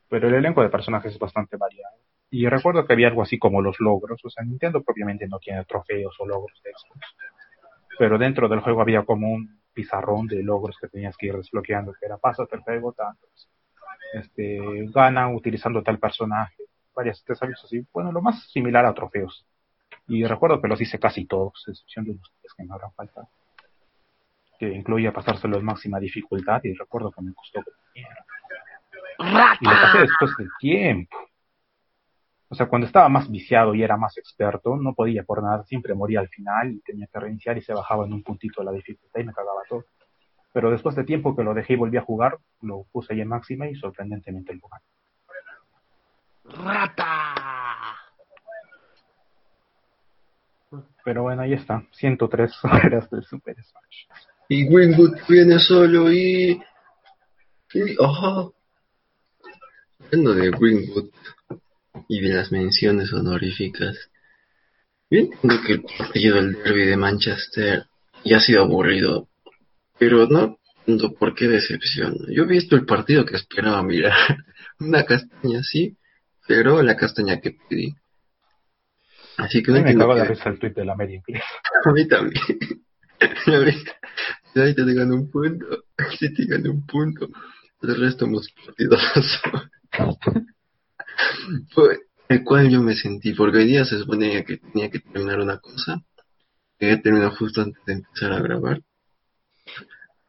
Pero 0.09 0.27
el 0.27 0.35
elenco 0.35 0.61
de 0.61 0.69
personajes 0.69 1.13
es 1.13 1.19
bastante 1.19 1.57
variado. 1.57 1.97
Y 2.29 2.47
recuerdo 2.47 2.85
que 2.85 2.93
había 2.93 3.07
algo 3.07 3.21
así 3.21 3.37
como 3.37 3.61
los 3.61 3.79
logros, 3.79 4.23
o 4.23 4.29
sea, 4.29 4.43
Nintendo 4.43 4.81
propiamente 4.81 5.27
no 5.27 5.39
tiene 5.39 5.65
trofeos 5.65 6.15
o 6.19 6.25
logros 6.25 6.61
de 6.63 6.71
estos. 6.71 6.97
Pero 7.97 8.17
dentro 8.17 8.47
del 8.47 8.61
juego 8.61 8.81
había 8.81 9.03
como 9.03 9.31
un 9.31 9.59
pizarrón 9.73 10.27
de 10.27 10.41
logros 10.43 10.77
que 10.79 10.87
tenías 10.87 11.15
que 11.17 11.27
ir 11.27 11.35
desbloqueando, 11.35 11.93
que 11.93 12.05
era 12.05 12.17
pásate 12.17 12.55
el 12.55 12.61
juego 12.61 12.95
este, 14.13 14.59
gana 14.93 15.29
utilizando 15.29 15.81
tal 15.83 15.99
personaje, 15.99 16.63
varios 16.95 17.23
desafíos 17.25 17.61
así. 17.63 17.85
Bueno, 17.91 18.11
lo 18.11 18.21
más 18.21 18.51
similar 18.51 18.85
a 18.85 18.93
trofeos. 18.93 19.45
Y 20.07 20.25
recuerdo 20.25 20.61
que 20.61 20.67
los 20.67 20.81
hice 20.81 20.99
casi 20.99 21.25
todos, 21.25 21.63
excepción 21.67 22.05
de 22.05 22.11
unos 22.11 22.31
tres 22.39 22.53
que 22.55 22.63
me 22.63 22.73
habrán 22.73 22.91
faltado. 22.93 23.29
Que 24.59 24.67
incluía 24.67 25.13
pasárselo 25.13 25.57
en 25.57 25.65
máxima 25.65 25.99
dificultad 25.99 26.61
y 26.63 26.73
recuerdo 26.73 27.11
que 27.11 27.21
me 27.21 27.33
costó. 27.33 27.61
Y 27.95 29.65
lo 29.65 29.71
pasé 29.71 29.99
después 29.99 30.31
de 30.37 30.47
tiempo. 30.59 31.17
O 32.49 32.55
sea, 32.55 32.67
cuando 32.67 32.85
estaba 32.85 33.09
más 33.09 33.31
viciado 33.31 33.73
y 33.73 33.81
era 33.81 33.97
más 33.97 34.15
experto, 34.17 34.75
no 34.75 34.93
podía 34.93 35.23
por 35.23 35.41
nada, 35.41 35.63
siempre 35.63 35.95
moría 35.95 36.19
al 36.19 36.29
final 36.29 36.71
y 36.71 36.81
tenía 36.81 37.07
que 37.07 37.19
reiniciar 37.19 37.57
y 37.57 37.63
se 37.63 37.73
bajaba 37.73 38.05
en 38.05 38.13
un 38.13 38.21
puntito 38.21 38.61
la 38.63 38.71
dificultad 38.71 39.21
y 39.21 39.23
me 39.23 39.33
cagaba 39.33 39.61
todo. 39.67 39.85
Pero 40.51 40.69
después 40.69 40.95
de 40.95 41.03
tiempo 41.03 41.35
que 41.35 41.43
lo 41.43 41.55
dejé 41.55 41.73
y 41.73 41.77
volví 41.77 41.97
a 41.97 42.03
jugar, 42.03 42.37
lo 42.61 42.83
puse 42.91 43.13
ahí 43.13 43.21
en 43.21 43.29
máxima 43.29 43.67
y 43.67 43.75
sorprendentemente 43.75 44.53
lo 44.53 44.67
gané. 44.67 44.85
¡Rata! 46.63 47.42
Pero 51.03 51.23
bueno, 51.23 51.41
ahí 51.41 51.53
está, 51.53 51.85
103 51.91 52.51
horas 52.63 53.09
del 53.09 53.23
Super 53.23 53.55
Smash. 53.55 54.21
Y 54.49 54.65
Greenwood 54.67 55.17
viene 55.27 55.59
solo 55.59 56.11
y... 56.11 56.61
y 57.73 57.95
ajá. 57.99 58.49
Hablando 59.99 60.33
de 60.33 60.51
Greenwood 60.51 61.09
y 62.07 62.21
de 62.21 62.33
las 62.33 62.51
menciones 62.51 63.11
honoríficas, 63.13 63.97
yo 65.09 65.19
entiendo 65.19 65.61
que 65.65 65.73
el 65.73 65.83
partido 65.83 66.35
del 66.35 66.53
derby 66.63 66.85
de 66.85 66.97
Manchester 66.97 67.85
ya 68.25 68.37
ha 68.37 68.41
sido 68.41 68.63
aburrido, 68.63 69.29
pero 69.97 70.27
no 70.27 70.57
por 71.17 71.33
qué 71.35 71.47
decepción. 71.47 72.17
Yo 72.29 72.43
he 72.43 72.47
visto 72.47 72.75
el 72.75 72.85
partido 72.85 73.25
que 73.25 73.35
esperaba 73.35 73.83
mirar. 73.83 74.13
Una 74.79 75.03
castaña 75.05 75.63
sí, 75.63 75.97
pero 76.47 76.81
la 76.81 76.95
castaña 76.95 77.39
que 77.39 77.55
pedí. 77.69 77.95
Así 79.37 79.63
que 79.63 79.71
no 79.71 79.81
me 79.81 79.95
cagó 79.95 80.15
de 80.15 80.23
qué- 80.23 80.27
risa 80.29 80.49
el 80.49 80.59
tweet 80.59 80.73
de 80.73 80.85
la 80.85 80.95
media 80.95 81.15
inglesa. 81.17 81.45
a 81.85 81.91
mí 81.91 82.07
también. 82.07 82.43
Ahorita, 83.47 83.91
ahorita 84.55 84.85
te 84.85 84.93
gano 84.93 85.15
un 85.15 85.31
punto. 85.31 85.65
Si 86.19 86.33
te 86.33 86.45
gano 86.45 86.71
un 86.71 86.85
punto. 86.85 87.29
El 87.81 87.95
resto 87.99 88.25
hemos 88.25 88.49
partido 88.51 88.97
Fue 91.73 91.99
el 92.29 92.43
cual 92.43 92.69
yo 92.69 92.81
me 92.81 92.95
sentí, 92.95 93.33
porque 93.33 93.57
hoy 93.59 93.65
día 93.67 93.85
se 93.85 93.97
suponía 93.99 94.43
que 94.43 94.57
tenía 94.57 94.89
que 94.89 94.99
terminar 94.99 95.39
una 95.39 95.59
cosa, 95.59 96.01
que 96.79 96.97
terminó 96.97 97.31
justo 97.31 97.61
antes 97.61 97.83
de 97.85 97.93
empezar 97.93 98.33
a 98.33 98.39
grabar. 98.41 98.81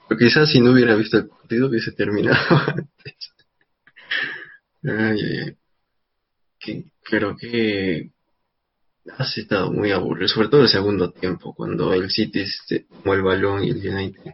Pero 0.08 0.18
quizás 0.18 0.50
si 0.50 0.60
no 0.60 0.72
hubiera 0.72 0.94
visto 0.96 1.16
el 1.18 1.28
partido 1.28 1.68
hubiese 1.68 1.92
terminado 1.92 2.36
antes. 2.66 3.16
Ay, 4.82 5.20
ay, 5.20 5.38
ay. 5.46 5.56
Que- 6.58 6.84
pero 7.10 7.36
que 7.36 8.10
ha 9.10 9.22
estado 9.22 9.70
muy 9.70 9.92
aburrido, 9.92 10.28
sobre 10.28 10.48
todo 10.48 10.62
el 10.62 10.68
segundo 10.68 11.10
tiempo, 11.10 11.54
cuando 11.54 11.92
el 11.92 12.10
City 12.10 12.46
se 12.46 12.80
tomó 12.80 13.14
el 13.14 13.22
balón 13.22 13.64
y 13.64 13.70
el 13.70 13.76
United 13.76 14.32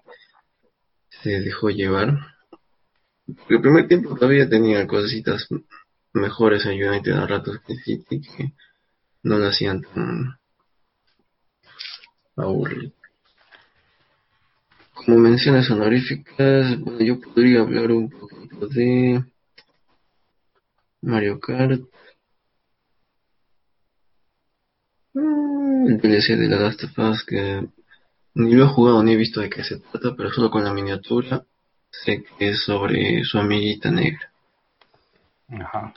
se 1.23 1.41
dejó 1.41 1.71
llevar. 1.71 2.19
El 3.49 3.61
primer 3.61 3.89
tiempo 3.89 4.15
todavía 4.15 4.49
tenía 4.49 4.87
cositas 4.87 5.47
mejores 6.13 6.65
en 6.67 6.83
United 6.83 7.13
a 7.13 7.27
ratos 7.27 7.61
que 7.67 7.75
el 7.75 7.81
City, 7.81 8.21
que 8.21 8.53
no 9.23 9.39
lo 9.39 9.49
hacían 9.49 9.83
tan 9.83 10.39
aburrido. 12.37 12.93
Como 14.95 15.19
menciones 15.19 15.71
honoríficas, 15.71 16.79
bueno, 16.79 17.01
yo 17.01 17.21
podría 17.21 17.61
hablar 17.61 17.91
un 17.91 18.11
poquito 18.11 18.67
de 18.69 19.25
Mario 21.03 21.41
Kart, 21.41 21.81
Mm, 21.81 21.87
el 25.15 25.99
DLC 26.01 26.37
de 26.37 26.49
la 26.49 26.61
Last 26.61 26.85
of 26.85 26.99
Us 26.99 27.25
que 27.25 27.67
ni 28.35 28.55
lo 28.55 28.65
he 28.65 28.69
jugado 28.69 29.03
ni 29.03 29.13
he 29.13 29.17
visto 29.17 29.41
de 29.41 29.51
qué 29.51 29.65
se 29.65 29.79
trata, 29.81 30.15
pero 30.17 30.31
solo 30.31 30.51
con 30.51 30.65
la 30.65 30.73
miniatura 30.73 31.45
sé 31.91 32.23
que 32.23 32.51
es 32.51 32.63
sobre 32.65 33.25
su 33.25 33.39
amiguita 33.39 33.91
negra. 33.91 34.31
Ajá. 35.49 35.93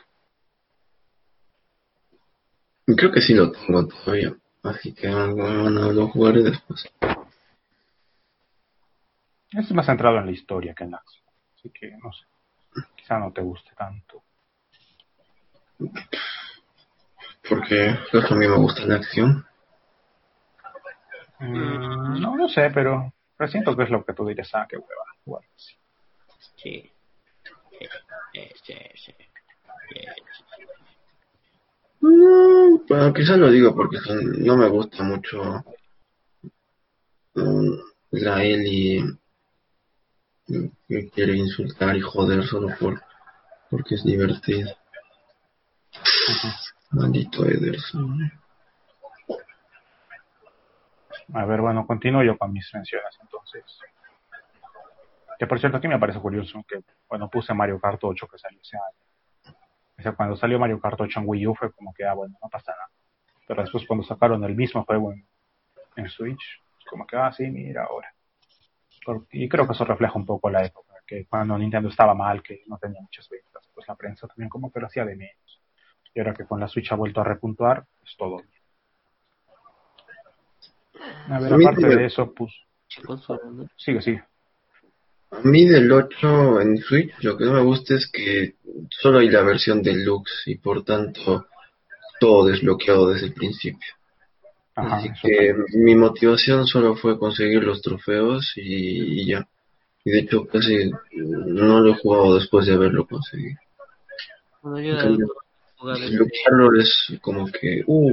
Creo 2.86 3.12
que 3.12 3.22
sí 3.22 3.34
lo 3.34 3.52
tengo 3.52 3.88
todavía, 3.88 4.36
así 4.64 4.94
que 4.94 5.08
bueno, 5.08 5.92
lo 5.92 6.08
jugaré 6.08 6.44
después. 6.44 6.86
Es 9.52 9.72
más 9.72 9.86
centrado 9.86 10.18
en 10.18 10.26
la 10.26 10.32
historia 10.32 10.74
que 10.74 10.84
en 10.84 10.92
la 10.92 10.98
acción. 10.98 11.24
Así 11.56 11.70
que, 11.70 11.92
no 11.92 12.12
sé. 12.12 12.26
Quizá 12.96 13.20
no 13.20 13.32
te 13.32 13.42
guste 13.42 13.72
tanto. 13.78 14.24
Porque 17.54 17.88
a 17.88 18.36
mí 18.36 18.48
me 18.48 18.58
gusta 18.58 18.86
la 18.86 18.96
acción. 18.96 19.46
Mm, 21.40 22.20
no 22.22 22.36
lo 22.36 22.48
sé, 22.50 22.72
pero 22.74 23.14
presiento 23.38 23.76
que 23.76 23.84
es 23.84 23.90
lo 23.90 24.04
que 24.04 24.14
tú 24.14 24.26
dirías, 24.26 24.50
ah, 24.54 24.66
qué 24.68 24.78
hueva. 24.78 25.04
jugar 25.24 25.44
así. 25.56 25.76
Sí. 26.56 26.92
Sí, 27.70 27.88
sí, 28.34 28.50
sí, 28.64 28.74
sí. 28.96 29.14
Sí. 29.90 30.06
Mm, 32.02 32.86
Bueno, 32.88 33.14
quizás 33.14 33.38
lo 33.38 33.50
digo 33.52 33.76
porque 33.76 33.98
son- 34.00 34.44
no 34.44 34.58
me 34.58 34.68
gusta 34.68 35.04
mucho 35.04 35.64
mm, 37.36 37.72
la 38.12 38.44
Ellie 38.44 39.04
que 40.88 41.10
quiere 41.10 41.36
insultar 41.38 41.96
y 41.96 42.02
joder 42.02 42.44
solo 42.46 42.68
por 42.80 43.02
porque 43.70 43.96
es 43.96 44.04
divertido. 44.04 44.70
Maldito 46.94 47.46
Ederson. 47.46 48.32
A 51.34 51.46
ver, 51.46 51.62
bueno, 51.62 51.88
continúo 51.88 52.22
yo 52.24 52.38
con 52.38 52.54
mis 52.54 52.70
menciones 52.74 53.18
entonces. 53.20 53.64
Que 55.40 55.48
por 55.48 55.60
cierto, 55.60 55.78
aquí 55.78 55.88
me 55.88 55.98
parece 55.98 56.20
curioso 56.20 56.64
que, 56.68 56.82
bueno, 57.10 57.30
puse 57.30 57.54
Mario 57.54 57.80
Kart 57.80 58.00
8 58.04 58.28
que 58.28 58.38
salió 58.38 58.62
ese 58.62 58.78
año. 58.78 59.56
O 59.98 60.02
sea, 60.02 60.12
cuando 60.12 60.36
salió 60.36 60.60
Mario 60.60 60.80
Kart 60.80 61.02
8 61.02 61.20
en 61.20 61.26
Wii 61.28 61.48
U 61.48 61.56
fue 61.56 61.72
como 61.72 61.94
que, 61.94 62.06
ah, 62.06 62.14
bueno, 62.14 62.38
no 62.42 62.50
pasa 62.50 62.72
nada. 62.72 62.90
Pero 63.48 63.62
después 63.64 63.86
cuando 63.88 64.06
sacaron 64.06 64.44
el 64.44 64.56
mismo 64.56 64.86
juego 64.86 65.12
en, 65.12 65.26
en 65.96 66.10
Switch, 66.10 66.62
como 66.88 67.08
que, 67.08 67.18
ah, 67.18 67.32
sí, 67.32 67.50
mira 67.50 67.86
ahora. 67.86 68.14
Y 69.32 69.50
creo 69.50 69.66
que 69.66 69.74
eso 69.74 69.84
refleja 69.84 70.14
un 70.16 70.26
poco 70.26 70.50
la 70.50 70.64
época, 70.64 70.94
que 71.08 71.26
cuando 71.26 71.58
Nintendo 71.58 71.90
estaba 71.90 72.14
mal, 72.14 72.44
que 72.44 72.64
no 72.68 72.78
tenía 72.78 73.02
muchas 73.02 73.28
ventas, 73.28 73.68
pues 73.74 73.88
la 73.88 73.96
prensa 73.96 74.28
también 74.28 74.50
como 74.50 74.72
que 74.72 74.80
lo 74.80 74.86
hacía 74.86 75.06
de 75.06 75.16
menos. 75.16 75.43
Y 76.14 76.20
ahora 76.20 76.34
que 76.34 76.46
con 76.46 76.60
la 76.60 76.68
Switch 76.68 76.92
ha 76.92 76.96
vuelto 76.96 77.22
a 77.22 77.24
repuntuar, 77.24 77.86
es 78.06 78.16
todo. 78.18 78.42
A 81.30 81.40
ver, 81.40 81.54
aparte 81.54 81.88
de 81.88 82.06
eso, 82.06 82.34
pues... 82.34 82.52
Sigue, 83.78 84.02
sigue. 84.02 84.24
A 85.32 85.42
mí 85.42 85.66
del 85.66 85.92
8 85.92 86.62
en 86.62 86.78
Switch 86.78 87.12
lo 87.24 87.36
que 87.36 87.46
no 87.46 87.54
me 87.54 87.64
gusta 87.64 87.96
es 87.96 88.08
que 88.12 88.56
solo 88.90 89.20
hay 89.20 89.30
la 89.30 89.42
versión 89.42 89.82
deluxe 89.82 90.44
y 90.46 90.58
por 90.58 90.84
tanto 90.84 91.48
todo 92.20 92.46
desbloqueado 92.46 93.10
desde 93.10 93.28
el 93.28 93.34
principio. 93.34 93.94
Así 94.76 95.10
que 95.22 95.56
mi 95.74 95.96
motivación 95.96 96.66
solo 96.68 96.96
fue 96.96 97.18
conseguir 97.18 97.64
los 97.64 97.82
trofeos 97.82 98.54
y, 98.56 99.28
ya. 99.28 99.48
Y 100.06 100.12
de 100.12 100.20
hecho 100.20 100.46
casi 100.46 100.92
no 101.12 101.80
lo 101.80 101.92
he 101.92 101.98
jugado 101.98 102.36
después 102.36 102.68
de 102.68 102.74
haberlo 102.74 103.08
conseguido. 103.08 103.60
Desbloquearlo 105.86 106.80
es 106.80 107.20
como 107.22 107.48
que 107.48 107.84
uh, 107.86 108.12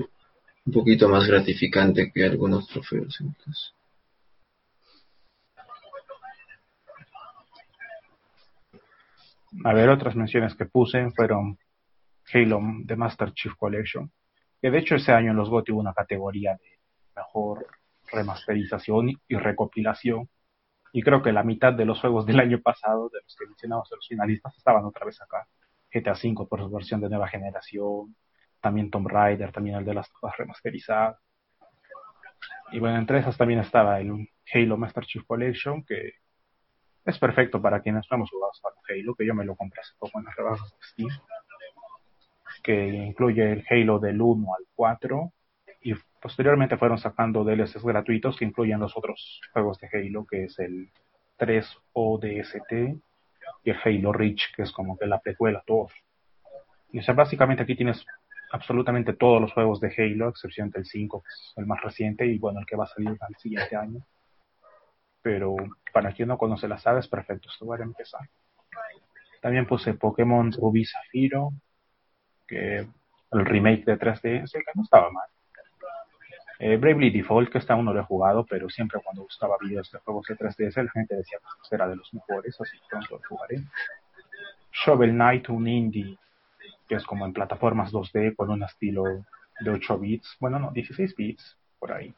un 0.66 0.72
poquito 0.72 1.08
más 1.08 1.26
gratificante 1.26 2.10
que 2.12 2.24
algunos 2.24 2.66
trofeos. 2.68 3.20
Entonces. 3.20 3.74
A 9.64 9.72
ver, 9.72 9.88
otras 9.88 10.14
menciones 10.14 10.54
que 10.54 10.66
puse 10.66 11.10
fueron 11.10 11.58
Halo 12.32 12.60
The 12.86 12.96
Master 12.96 13.32
Chief 13.32 13.52
Collection, 13.56 14.10
que 14.62 14.70
de 14.70 14.78
hecho 14.78 14.94
ese 14.94 15.12
año 15.12 15.32
en 15.32 15.36
los 15.36 15.50
GOTY 15.50 15.72
hubo 15.72 15.80
una 15.80 15.92
categoría 15.92 16.52
de 16.52 16.78
mejor 17.16 17.66
remasterización 18.12 19.10
y 19.28 19.36
recopilación, 19.36 20.28
y 20.92 21.02
creo 21.02 21.22
que 21.22 21.32
la 21.32 21.42
mitad 21.42 21.72
de 21.72 21.84
los 21.84 22.00
juegos 22.00 22.26
del 22.26 22.40
año 22.40 22.60
pasado, 22.60 23.08
de 23.08 23.20
los 23.22 23.36
que 23.36 23.46
mencionamos 23.46 23.88
de 23.90 23.96
los 23.96 24.06
finalistas, 24.08 24.56
estaban 24.56 24.84
otra 24.84 25.06
vez 25.06 25.20
acá. 25.20 25.46
GTA 25.92 26.12
V 26.12 26.46
por 26.48 26.60
su 26.60 26.70
versión 26.70 27.00
de 27.00 27.08
nueva 27.08 27.28
generación, 27.28 28.14
también 28.60 28.90
Tomb 28.90 29.08
Raider, 29.08 29.52
también 29.52 29.76
el 29.76 29.84
de 29.84 29.94
las 29.94 30.08
cosas 30.10 30.36
remasterizadas. 30.38 31.18
Y 32.72 32.78
bueno, 32.78 32.98
entre 32.98 33.18
esas 33.18 33.36
también 33.36 33.60
estaba 33.60 34.00
el 34.00 34.28
Halo 34.52 34.76
Master 34.76 35.04
Chief 35.04 35.24
Collection, 35.26 35.84
que 35.84 36.12
es 37.04 37.18
perfecto 37.18 37.60
para 37.60 37.80
quienes 37.80 38.06
no 38.10 38.16
hemos 38.16 38.30
jugado 38.30 38.52
hasta 38.52 38.68
Halo, 38.88 39.14
que 39.14 39.26
yo 39.26 39.34
me 39.34 39.44
lo 39.44 39.56
compré 39.56 39.80
hace 39.80 39.94
poco 39.98 40.18
en 40.18 40.24
las 40.26 40.36
rebajas 40.36 40.70
de 40.70 40.86
Steam, 40.86 41.10
que 42.62 42.88
incluye 42.88 43.52
el 43.52 43.64
Halo 43.68 43.98
del 43.98 44.20
1 44.20 44.54
al 44.54 44.64
4 44.74 45.32
y 45.82 45.94
posteriormente 46.20 46.76
fueron 46.76 46.98
sacando 46.98 47.44
DLCs 47.44 47.82
gratuitos 47.82 48.36
que 48.36 48.44
incluyen 48.44 48.80
los 48.80 48.96
otros 48.96 49.40
juegos 49.52 49.78
de 49.80 49.88
Halo, 49.92 50.26
que 50.26 50.44
es 50.44 50.58
el 50.58 50.90
3 51.38 51.66
ODST 51.94 53.00
y 53.62 53.70
el 53.70 53.78
Halo 53.84 54.12
Reach, 54.12 54.54
que 54.54 54.62
es 54.62 54.72
como 54.72 54.96
que 54.98 55.06
la 55.06 55.20
precuela 55.20 55.62
todos. 55.66 55.92
Y 56.92 56.98
o 56.98 57.02
sea, 57.02 57.14
básicamente 57.14 57.62
aquí 57.62 57.76
tienes 57.76 58.04
absolutamente 58.52 59.12
todos 59.12 59.40
los 59.40 59.52
juegos 59.52 59.80
de 59.80 59.94
Halo, 59.96 60.26
a 60.26 60.30
excepción 60.30 60.70
del 60.70 60.84
5, 60.84 61.22
que 61.22 61.28
es 61.28 61.52
el 61.56 61.66
más 61.66 61.80
reciente 61.82 62.26
y 62.26 62.38
bueno, 62.38 62.60
el 62.60 62.66
que 62.66 62.76
va 62.76 62.84
a 62.84 62.88
salir 62.88 63.16
al 63.20 63.36
siguiente 63.36 63.76
año 63.76 64.00
pero 65.22 65.56
para 65.92 66.12
quien 66.12 66.28
no 66.28 66.38
conoce 66.38 66.68
la 66.68 66.78
saga 66.78 67.00
es 67.00 67.08
perfecto 67.08 67.48
este 67.50 67.64
lugar 67.64 67.82
empezar. 67.82 68.28
También 69.40 69.66
puse 69.66 69.94
Pokémon 69.94 70.52
Rubí 70.52 70.84
Zafiro, 70.84 71.52
que 72.46 72.86
el 73.32 73.46
remake 73.46 73.84
de 73.84 73.98
3DS, 73.98 74.52
que 74.52 74.72
no 74.74 74.82
estaba 74.82 75.10
mal. 75.10 75.28
Eh, 76.60 76.76
Bravely 76.76 77.10
Default, 77.10 77.50
que 77.50 77.58
está 77.58 77.74
aún 77.74 77.86
no 77.86 77.92
lo 77.92 78.00
he 78.00 78.04
jugado, 78.04 78.44
pero 78.44 78.68
siempre 78.68 79.00
cuando 79.02 79.22
buscaba 79.22 79.56
videos 79.60 79.90
de 79.90 79.98
juegos 79.98 80.26
de 80.28 80.36
3DS, 80.36 80.84
la 80.84 80.90
gente 80.90 81.16
decía 81.16 81.38
que 81.68 81.74
era 81.74 81.88
de 81.88 81.96
los 81.96 82.12
mejores, 82.12 82.60
así 82.60 82.76
que 82.76 82.84
pronto 82.88 83.16
lo 83.16 83.28
jugaré. 83.28 83.64
Shovel 84.72 85.12
Knight, 85.12 85.48
un 85.48 85.66
indie, 85.66 86.18
que 86.86 86.96
es 86.96 87.04
como 87.04 87.24
en 87.24 87.32
plataformas 87.32 87.92
2D 87.92 88.36
con 88.36 88.50
un 88.50 88.62
estilo 88.62 89.04
de 89.60 89.70
8 89.70 89.98
bits, 89.98 90.36
bueno, 90.38 90.58
no, 90.58 90.70
16 90.70 91.16
bits, 91.16 91.58
por 91.78 91.92
ahí 91.92 92.14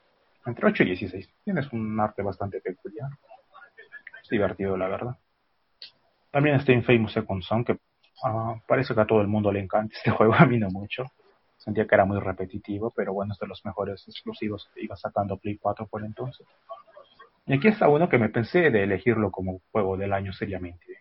entre 0.46 0.66
8 0.66 0.83
y 0.83 0.87
16. 0.87 1.28
Tienes 1.44 1.72
un 1.72 1.98
arte 2.00 2.22
bastante 2.22 2.61
peculiar. 2.61 3.11
Es 4.22 4.28
divertido, 4.28 4.76
la 4.76 4.88
verdad. 4.88 5.16
También 6.31 6.57
está 6.57 6.72
Infamous 6.72 7.12
Second 7.12 7.42
Son, 7.42 7.64
que 7.64 7.72
uh, 7.72 8.61
parece 8.66 8.94
que 8.94 9.00
a 9.00 9.07
todo 9.07 9.20
el 9.20 9.28
mundo 9.28 9.52
le 9.52 9.61
encanta 9.61 9.94
este 9.96 10.11
juego, 10.16 10.35
a 10.35 10.46
mí 10.46 10.59
no 10.59 10.70
mucho. 10.70 11.07
Sentía 11.62 11.87
que 11.87 11.94
era 11.94 12.05
muy 12.05 12.18
repetitivo, 12.18 12.92
pero 12.94 13.12
bueno, 13.12 13.33
es 13.33 13.38
de 13.38 13.46
los 13.46 13.64
mejores 13.64 14.07
exclusivos 14.09 14.68
que 14.75 14.83
iba 14.83 14.96
sacando 14.96 15.37
Play 15.37 15.59
4 15.59 15.87
por 15.87 16.05
entonces. 16.05 16.46
Y 17.46 17.55
aquí 17.55 17.68
está 17.68 17.88
uno 17.88 18.09
que 18.09 18.18
me 18.18 18.29
pensé 18.29 18.70
de 18.70 18.85
elegirlo 18.85 19.31
como 19.31 19.61
juego 19.70 19.96
del 19.96 20.12
año 20.12 20.33
seriamente. 20.33 20.98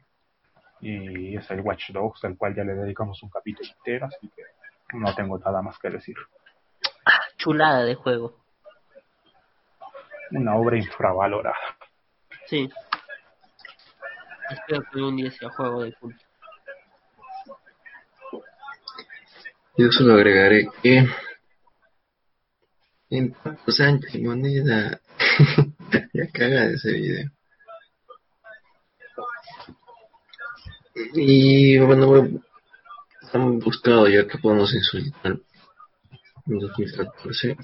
Y 0.81 1.35
es 1.35 1.49
el 1.51 1.61
Watch 1.61 1.91
Dogs, 1.91 2.23
al 2.25 2.37
cual 2.37 2.55
ya 2.55 2.63
le 2.63 2.73
dedicamos 2.73 3.21
un 3.23 3.29
capítulo 3.29 3.69
entero, 3.77 4.07
así 4.07 4.29
que 4.29 4.43
no 4.97 5.13
tengo 5.15 5.37
nada 5.37 5.61
más 5.61 5.77
que 5.79 5.89
decir. 5.89 6.15
Chulada 7.37 7.83
de 7.83 7.95
juego 7.95 8.41
una 10.31 10.55
obra 10.55 10.77
infravalorada. 10.77 11.57
Sí. 12.45 12.69
Espero 14.49 14.83
que 14.91 14.99
un 14.99 15.15
día 15.15 15.31
sea 15.31 15.49
juego 15.49 15.83
de 15.83 15.93
culto. 15.93 16.25
Yo 19.77 19.91
solo 19.91 20.13
agregaré 20.13 20.67
que 20.81 21.05
en 23.09 23.31
Paco 23.31 23.71
Sánchez 23.71 24.15
y 24.15 24.23
Moneda 24.23 24.99
ya 26.13 26.27
caga 26.31 26.67
de 26.67 26.73
ese 26.75 26.91
video. 26.91 27.31
Y 31.13 31.77
bueno, 31.79 32.41
han 33.33 33.59
buscado 33.59 34.07
ya 34.07 34.27
que 34.27 34.37
podemos 34.37 34.73
insultar 34.73 35.39
en 36.47 36.59
2014 36.59 37.57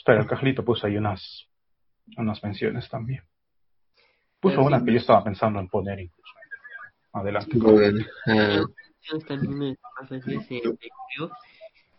Espera, 0.00 0.22
el 0.22 0.26
Cajlito 0.26 0.64
puso 0.64 0.86
ahí 0.86 0.96
unas, 0.96 1.46
unas 2.16 2.42
menciones 2.42 2.88
también. 2.88 3.22
Puso 4.40 4.62
una 4.62 4.82
que 4.82 4.92
yo 4.92 4.98
estaba 4.98 5.22
pensando 5.22 5.60
en 5.60 5.68
poner 5.68 6.00
incluso. 6.00 6.32
Adelante. 7.12 7.58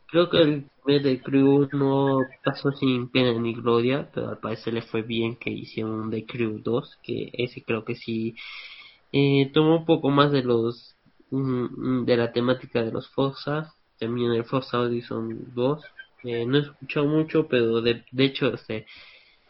Creo 0.08 0.30
que 0.30 0.42
el 0.42 0.66
primer 0.84 1.04
de 1.04 1.22
Crew 1.22 1.70
no 1.72 2.20
pasó 2.44 2.72
sin 2.74 3.10
pena 3.10 3.34
ni 3.40 3.54
gloria, 3.54 4.10
pero 4.14 4.30
al 4.30 4.40
parecer 4.40 4.74
le 4.74 4.82
fue 4.82 5.04
bien 5.04 5.38
que 5.38 5.50
hicieron 5.50 5.94
un 5.94 6.12
The 6.12 6.26
Crew 6.26 6.60
2, 6.62 7.00
que 7.02 7.30
ese 7.34 7.64
creo 7.64 7.86
que 7.86 7.96
sí 7.96 8.36
eh, 9.14 9.50
tomó 9.54 9.78
un 9.78 9.86
poco 9.86 10.10
más 10.10 10.32
de 10.32 10.44
los 10.44 10.96
mm, 11.32 12.06
de 12.06 12.18
la 12.18 12.32
temática 12.34 12.84
de 12.84 12.92
los 12.92 13.10
Forza, 13.10 13.74
también 14.00 14.32
el 14.34 14.44
Forza 14.46 14.80
Horizon 14.80 15.54
2 15.56 15.84
eh, 16.24 16.46
no 16.46 16.58
he 16.58 16.62
escuchado 16.62 17.06
mucho, 17.08 17.48
pero 17.48 17.82
de, 17.82 18.04
de 18.12 18.26
hecho 18.26 18.54
este, 18.54 18.86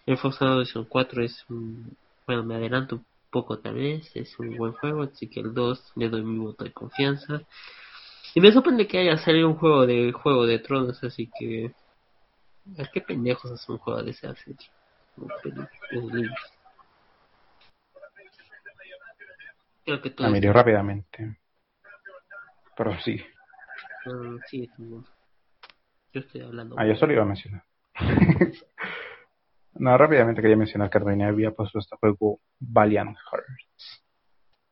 el 0.06 0.18
Forza 0.18 0.56
Horizon 0.56 0.86
4 0.86 1.24
es 1.24 1.46
un, 1.50 1.98
bueno, 2.28 2.44
me 2.44 2.56
adelanto 2.56 2.96
un 2.98 3.06
poco 3.32 3.60
tal 3.60 3.76
vez, 3.76 4.12
es 4.16 4.38
un 4.40 4.56
buen 4.58 4.74
juego, 4.74 5.04
así 5.04 5.30
que 5.30 5.40
el 5.40 5.54
2 5.54 5.94
le 5.96 6.10
doy 6.10 6.24
mi 6.24 6.38
voto 6.38 6.64
de 6.64 6.74
confianza. 6.74 7.42
Y 8.36 8.42
me 8.42 8.52
sorprende 8.52 8.88
que 8.88 9.00
haya 9.00 9.18
salido 9.18 9.48
un 9.48 9.56
juego 9.56 9.86
de 9.86 10.12
Juego 10.12 10.46
de 10.46 10.60
Tronos, 10.60 11.04
así 11.04 11.32
que... 11.38 11.74
¿A 12.78 12.86
qué 12.92 13.02
pendejos 13.02 13.52
es 13.52 13.68
un 13.68 13.80
juego 13.80 14.04
de 14.04 14.12
ese 14.12 14.28
así? 14.28 14.56
Creo 19.84 20.02
que 20.02 20.12
todo... 20.12 20.28
Ah, 20.28 20.54
rápidamente. 20.54 21.38
Pero 22.78 23.00
sí. 23.00 23.20
Uh, 24.06 24.40
sí, 24.48 24.70
yo 26.14 26.20
estoy 26.20 26.42
hablando. 26.42 26.76
Ah, 26.78 26.86
yo 26.86 26.96
solo 26.96 27.14
iba 27.14 27.24
a 27.24 27.26
mencionar. 27.26 27.64
No, 29.76 29.98
rápidamente 29.98 30.42
quería 30.42 30.58
mencionar 30.58 30.90
que 30.90 30.98
Ardoine 30.98 31.26
había 31.26 31.52
puesto 31.52 31.80
este 31.80 31.96
juego 31.98 32.40
Valiant 32.60 33.18
Hearts, 33.18 34.04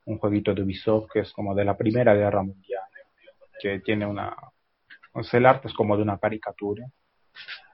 un 0.05 0.17
jueguito 0.17 0.53
de 0.53 0.63
Ubisoft 0.63 1.09
que 1.11 1.19
es 1.19 1.31
como 1.31 1.55
de 1.55 1.65
la 1.65 1.77
Primera 1.77 2.13
Guerra 2.13 2.43
Mundial, 2.43 2.83
que 3.61 3.79
tiene 3.79 4.05
una... 4.05 4.35
O 5.13 5.23
sea, 5.23 5.39
el 5.39 5.45
arte 5.45 5.67
es 5.67 5.73
como 5.73 5.95
de 5.95 6.03
una 6.03 6.17
caricatura, 6.17 6.85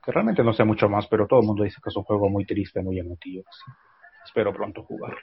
que 0.04 0.12
realmente 0.12 0.44
no 0.44 0.54
sé 0.54 0.64
mucho 0.64 0.88
más, 0.88 1.08
pero 1.08 1.28
todo 1.28 1.42
el 1.42 1.48
mundo 1.48 1.64
dice 1.64 1.82
que 1.84 1.90
es 1.90 1.96
un 1.96 2.04
juego 2.04 2.30
muy 2.30 2.46
triste, 2.46 2.82
muy 2.82 3.00
emotivo. 3.00 3.44
Así. 3.50 3.72
Espero 4.24 4.54
pronto 4.54 4.84
jugarlo. 4.84 5.20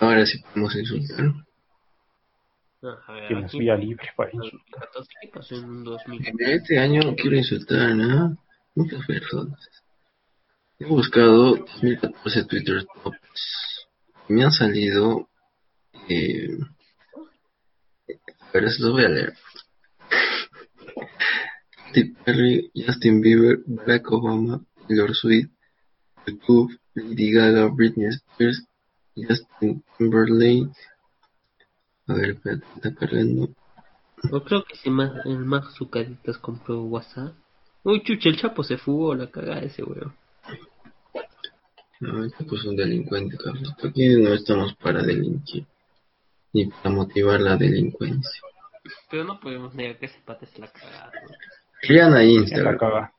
Ahora 0.00 0.26
sí 0.26 0.38
podemos 0.42 0.74
insultar. 0.76 1.44
No, 2.84 2.90
a 3.06 3.12
ver, 3.14 3.28
Tienes 3.28 3.44
aquí- 3.46 3.58
vía 3.60 3.76
libre 3.76 4.06
para 4.14 4.30
insultar. 4.30 4.88
2014, 4.94 5.10
¿Qué 5.22 5.28
pasó 5.28 5.54
en 5.56 5.64
un 5.64 5.84
2000? 5.84 6.26
En 6.28 6.50
este 6.50 6.78
año 6.78 7.00
no 7.02 7.14
quiero 7.16 7.36
insultar 7.36 7.78
a 7.92 8.36
muchas 8.74 9.06
personas. 9.06 9.58
He 10.78 10.84
buscado 10.84 11.56
2014 11.56 12.44
Twitter 12.44 12.84
Tops. 13.02 13.86
Y 14.28 14.32
me 14.34 14.44
han 14.44 14.52
salido. 14.52 15.30
Eh, 16.10 16.58
a 18.08 18.52
ver, 18.52 18.70
se 18.70 18.82
los 18.82 18.92
voy 18.92 19.04
a 19.04 19.08
leer. 19.08 19.32
Katy 21.86 22.04
Perry, 22.24 22.70
Justin 22.74 23.22
Bieber, 23.22 23.60
Barack 23.66 24.10
Obama, 24.12 24.60
Taylor 24.86 25.14
Swift, 25.14 25.50
YouTube, 26.26 26.78
Lady 26.94 27.32
Gaga, 27.32 27.68
Britney 27.68 28.08
Spears, 28.08 28.66
Justin 29.16 29.82
Timberlake. 29.96 30.68
A 32.06 32.14
ver, 32.14 32.30
espérate, 32.30 32.66
está 32.76 32.94
cargando. 32.94 33.48
Yo 34.30 34.44
creo 34.44 34.64
que 34.64 34.76
si 34.76 34.90
más, 34.90 35.24
el 35.26 35.38
Mark 35.38 35.70
Zucaritas 35.72 36.38
compró 36.38 36.82
WhatsApp. 36.82 37.34
Uy, 37.82 38.02
chucha, 38.02 38.28
el 38.28 38.38
Chapo 38.38 38.62
se 38.62 38.78
fugó, 38.78 39.14
la 39.14 39.30
cagada 39.30 39.60
de 39.60 39.66
ese 39.66 39.82
weón. 39.82 40.14
No, 42.00 42.24
este 42.24 42.44
pues 42.44 42.64
un 42.64 42.76
delincuente, 42.76 43.36
Carlos. 43.36 43.74
Aquí 43.82 44.08
no 44.16 44.34
estamos 44.34 44.74
para 44.76 45.02
delinquir, 45.02 45.66
ni 46.52 46.66
para 46.66 46.90
motivar 46.90 47.40
la 47.40 47.56
delincuencia. 47.56 48.40
Pero 49.10 49.24
no 49.24 49.40
podemos 49.40 49.74
negar 49.74 49.98
que 49.98 50.06
ese 50.06 50.20
pata 50.24 50.44
es 50.44 50.58
la 50.58 50.68
cagada. 50.68 51.12
¿no? 51.22 51.34
Crean 51.80 52.14
a 52.14 52.24
Instagram. 52.24 53.10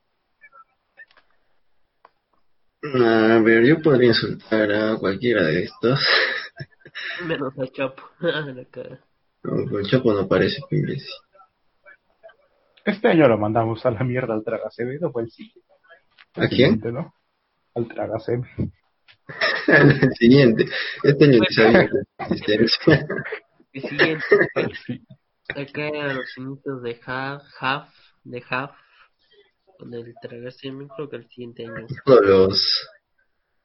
A 2.82 3.40
ver, 3.42 3.64
yo 3.64 3.82
podría 3.82 4.08
insultar 4.08 4.70
a 4.70 4.96
cualquiera 4.96 5.42
de 5.44 5.64
estos. 5.64 6.00
Menos 7.26 7.58
al 7.58 7.70
Chapo. 7.72 8.02
la 8.20 8.64
cagada. 8.70 9.00
No, 9.42 9.78
el 9.78 9.86
Chapo 9.86 10.12
no 10.12 10.26
parece 10.26 10.60
que 10.68 10.76
imbécil. 10.76 11.12
Este 12.84 13.08
año 13.08 13.28
lo 13.28 13.38
mandamos 13.38 13.84
a 13.84 13.90
la 13.90 14.04
mierda 14.04 14.34
al 14.34 14.44
Tragacevedo, 14.44 15.10
fue 15.10 15.22
el 15.24 15.30
siguiente. 15.30 15.72
¿A 16.34 16.48
quién? 16.48 16.80
¿no? 16.92 17.14
Al 17.74 17.88
Tragacevedo. 17.88 18.44
el 19.68 20.12
siguiente. 20.18 20.66
Este 21.02 21.24
año 21.24 21.38
ni 21.40 21.46
sabía 21.54 21.88
existencia. 22.18 23.06
El 23.72 23.82
siguiente, 23.82 24.24
Sí. 24.86 25.04
acá 25.48 25.88
a 25.88 26.12
los 26.14 26.38
inicios 26.38 26.82
de 26.82 27.00
Half, 27.04 27.42
Half, 27.60 27.88
de 28.24 28.42
Half, 28.48 28.70
con 29.78 29.92
el 29.94 30.14
tragarse, 30.20 30.72
creo 30.96 31.08
que 31.08 31.16
el 31.16 31.28
siguiente 31.28 31.66
año. 31.66 31.86
Todos 32.04 32.24
los, 32.26 32.88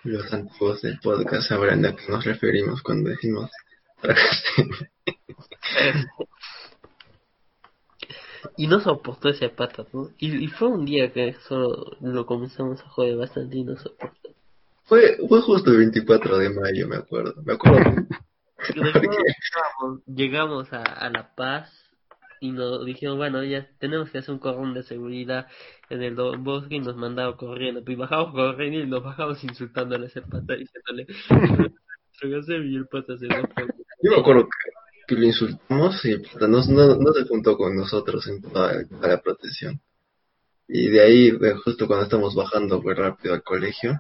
los 0.04 0.34
antiguos 0.34 0.82
del 0.82 1.00
podcast 1.00 1.48
sabrán 1.50 1.86
a 1.86 1.96
qué 1.96 2.04
nos 2.10 2.26
referimos 2.26 2.82
cuando 2.82 3.10
decimos 3.10 3.52
y 8.58 8.68
no 8.68 8.80
soportó 8.80 9.30
ese 9.30 9.50
pata, 9.50 9.86
¿no? 9.94 10.10
Y, 10.18 10.46
y 10.46 10.48
fue 10.48 10.68
un 10.68 10.86
día 10.86 11.12
que 11.12 11.36
solo 11.48 11.98
lo 12.02 12.26
comenzamos 12.26 12.82
a 12.82 12.90
joder 12.90 13.18
bastante 13.18 13.58
y 13.58 13.64
no 13.64 13.78
soportó. 13.78 14.30
Fue, 14.84 15.18
fue 15.28 15.42
justo 15.42 15.72
el 15.72 15.78
24 15.78 16.38
de 16.38 16.50
mayo, 16.50 16.88
me 16.88 16.98
acuerdo. 16.98 17.36
Me 17.44 17.54
acuerdo. 17.54 18.08
Después 18.76 18.94
llegamos, 18.94 20.06
llegamos 20.06 20.74
a, 20.74 20.84
a 20.84 21.10
La 21.10 21.34
Paz 21.34 21.72
y 22.42 22.52
nos 22.52 22.84
dijeron, 22.84 23.18
bueno, 23.18 23.44
ya 23.44 23.70
tenemos 23.78 24.10
que 24.10 24.18
hacer 24.18 24.34
un 24.34 24.40
cordón 24.40 24.74
de 24.74 24.82
seguridad 24.82 25.46
en 25.92 26.02
el 26.02 26.16
bosque 26.16 26.76
y 26.76 26.80
nos 26.80 26.96
mandaron 26.98 27.38
corriendo. 27.38 27.84
Y 27.86 27.96
bajamos 27.96 28.34
corriendo 28.34 28.80
y 28.80 28.88
nos 28.88 29.04
bajamos 29.04 29.44
insultándole 29.44 30.06
a 30.06 30.08
ese 30.08 30.22
pata, 30.24 30.56
diciéndole, 30.56 31.06
y 32.24 32.76
el 32.76 32.88
pata. 32.88 33.14
Yo 34.02 34.12
me 34.12 34.18
acuerdo 34.18 34.50
que, 35.08 35.16
lo 35.16 35.24
insultamos 35.24 36.04
y 36.04 36.14
el 36.14 36.22
pata 36.24 36.48
no, 36.48 36.66
no, 36.66 37.14
se 37.14 37.26
juntó 37.28 37.56
con 37.58 37.76
nosotros 37.76 38.26
en 38.28 38.42
toda, 38.42 38.74
la 39.02 39.22
protección. 39.22 39.80
Y 40.68 40.90
de 40.90 41.00
ahí, 41.00 41.32
justo 41.64 41.86
cuando 41.86 42.06
estamos 42.06 42.34
bajando 42.34 42.82
muy 42.82 42.96
rápido 42.96 43.36
al 43.36 43.44
colegio, 43.44 44.00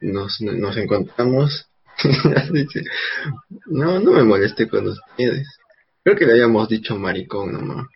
nos, 0.00 0.40
nos 0.40 0.76
encontramos. 0.76 1.68
No, 3.66 4.00
no 4.00 4.12
me 4.12 4.24
molesté 4.24 4.68
con 4.68 4.88
ustedes. 4.88 5.59
Creo 6.04 6.16
que 6.16 6.26
le 6.26 6.32
habíamos 6.32 6.68
dicho 6.68 6.96
maricón 6.96 7.52
nomás. 7.52 7.86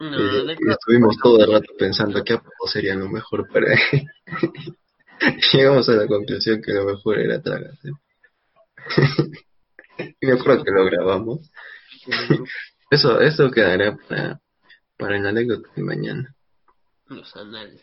No, 0.00 0.10
de- 0.10 0.56
y 0.58 0.70
estuvimos 0.70 1.16
todo 1.22 1.42
el 1.44 1.52
rato 1.52 1.72
pensando 1.78 2.22
qué 2.24 2.34
apodo 2.34 2.50
sería 2.66 2.94
lo 2.94 3.08
mejor 3.08 3.48
para 3.50 3.72
él. 3.72 4.06
Llegamos 5.52 5.88
a 5.88 5.92
la 5.92 6.06
conclusión 6.06 6.60
que 6.60 6.72
lo 6.72 6.84
mejor 6.84 7.18
era 7.20 7.40
tragarse. 7.40 7.90
y 10.20 10.26
me 10.26 10.32
acuerdo 10.32 10.64
que 10.64 10.70
lo 10.72 10.84
grabamos. 10.84 11.50
Eso, 12.90 13.18
eso 13.20 13.50
quedará 13.50 13.96
para, 14.08 14.40
para 14.96 15.18
la 15.18 15.30
anécdota 15.30 15.68
de 15.74 15.82
mañana. 15.82 16.34
los. 17.08 17.34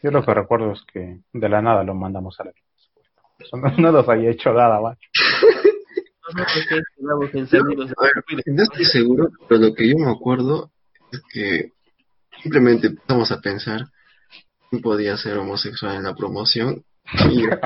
Yo 0.01 0.11
lo 0.11 0.23
que 0.23 0.33
recuerdo 0.33 0.71
es 0.73 0.81
que 0.93 1.17
de 1.33 1.49
la 1.49 1.61
nada 1.61 1.83
lo 1.83 1.93
mandamos 1.95 2.39
a 2.39 2.45
la 2.45 2.51
Eso 3.39 3.57
no, 3.57 3.69
no 3.77 3.91
nos 3.91 4.07
había 4.07 4.29
hecho 4.29 4.53
nada, 4.53 4.79
macho. 4.79 5.09
No 8.45 8.63
estoy 8.63 8.85
seguro, 8.85 9.29
pero 9.47 9.61
lo 9.61 9.73
que 9.73 9.89
yo 9.89 9.97
me 9.97 10.11
acuerdo 10.11 10.71
es 11.11 11.21
que 11.31 11.71
simplemente 12.41 12.87
empezamos 12.87 13.31
a 13.31 13.39
pensar 13.39 13.87
quién 14.69 14.81
podía 14.81 15.17
ser 15.17 15.37
homosexual 15.37 15.95
en 15.95 16.03
la 16.03 16.15
promoción 16.15 16.83
y 17.29 17.43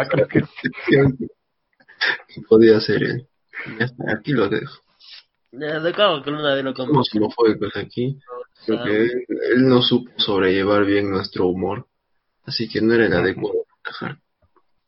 Ah, 2.07 2.17
que 2.27 2.41
podía 2.47 2.79
ser 2.81 3.03
él. 3.03 3.27
Y 3.65 3.79
ya 3.79 3.85
está, 3.85 4.03
aquí 4.11 4.33
lo 4.33 4.49
dejo. 4.49 4.81
Ya, 5.51 5.79
de 5.79 5.93
cabo 5.93 6.21
que 6.21 6.29
una 6.29 6.53
vez 6.53 6.63
lo 6.63 6.75
Somos 6.75 7.09
homofóbicos 7.15 7.75
aquí. 7.77 8.19
Creo 8.65 8.83
que 8.83 9.01
él, 9.03 9.11
él 9.53 9.67
no 9.67 9.81
supo 9.81 10.11
sobrellevar 10.17 10.85
bien 10.85 11.09
nuestro 11.09 11.47
humor, 11.47 11.87
así 12.43 12.67
que 12.67 12.81
no 12.81 12.93
era 12.93 13.05
el 13.05 13.13
adecuado 13.13 13.59
para 13.63 13.79
encajar. 13.79 14.24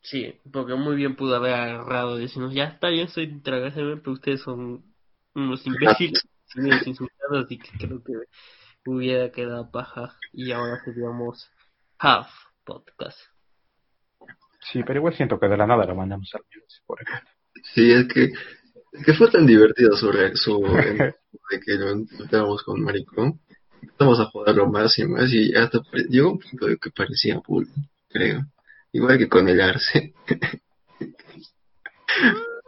Sí, 0.02 0.34
porque 0.52 0.74
muy 0.74 0.96
bien 0.96 1.16
pudo 1.16 1.36
haber 1.36 1.54
agarrado 1.54 2.18
y 2.18 2.22
decirnos, 2.22 2.54
ya 2.54 2.64
está 2.64 2.88
bien, 2.88 3.08
soy 3.08 3.40
tragárseme, 3.40 3.96
pero 3.96 4.12
ustedes 4.12 4.40
son 4.40 4.84
unos 5.34 5.66
imbéciles, 5.66 6.22
siguen 6.46 6.78
insultados, 6.86 7.44
así 7.44 7.58
que 7.58 7.70
creo 7.78 8.02
que 8.02 8.12
hubiera 8.86 9.30
quedado 9.30 9.70
paja 9.70 10.16
y 10.32 10.52
ahora 10.52 10.80
seríamos 10.84 11.50
Half 11.98 12.28
Podcast. 12.64 13.18
Sí, 14.60 14.82
pero 14.84 14.98
igual 14.98 15.14
siento 15.14 15.38
que 15.38 15.48
de 15.48 15.56
la 15.56 15.66
nada 15.66 15.84
lo 15.86 15.94
mandamos 15.94 16.30
a 16.34 16.38
la 16.38 16.44
mierda. 16.50 16.66
sí, 16.68 16.80
por 16.86 17.02
ejemplo. 17.02 17.30
Sí, 17.74 17.92
es 17.92 18.06
que, 18.08 18.24
es 18.92 19.04
que 19.04 19.14
fue 19.14 19.30
tan 19.30 19.46
divertido 19.46 19.96
su, 19.96 20.10
su 20.34 20.62
de 20.62 21.60
que 21.64 21.74
lo 21.74 21.92
insultábamos 21.92 22.62
con 22.62 22.82
maricón. 22.82 23.40
Empezamos 23.82 24.20
a 24.20 24.26
joderlo 24.26 24.68
más 24.68 24.98
y 24.98 25.06
más 25.06 25.32
y 25.32 25.54
hasta 25.54 25.80
llegó 26.08 26.32
un 26.32 26.38
punto 26.38 26.66
de 26.66 26.76
que 26.76 26.90
parecía 26.90 27.40
bullying, 27.46 27.86
creo. 28.08 28.46
Igual 28.92 29.18
que 29.18 29.28
con 29.28 29.48
el 29.48 29.60
arce. 29.60 30.14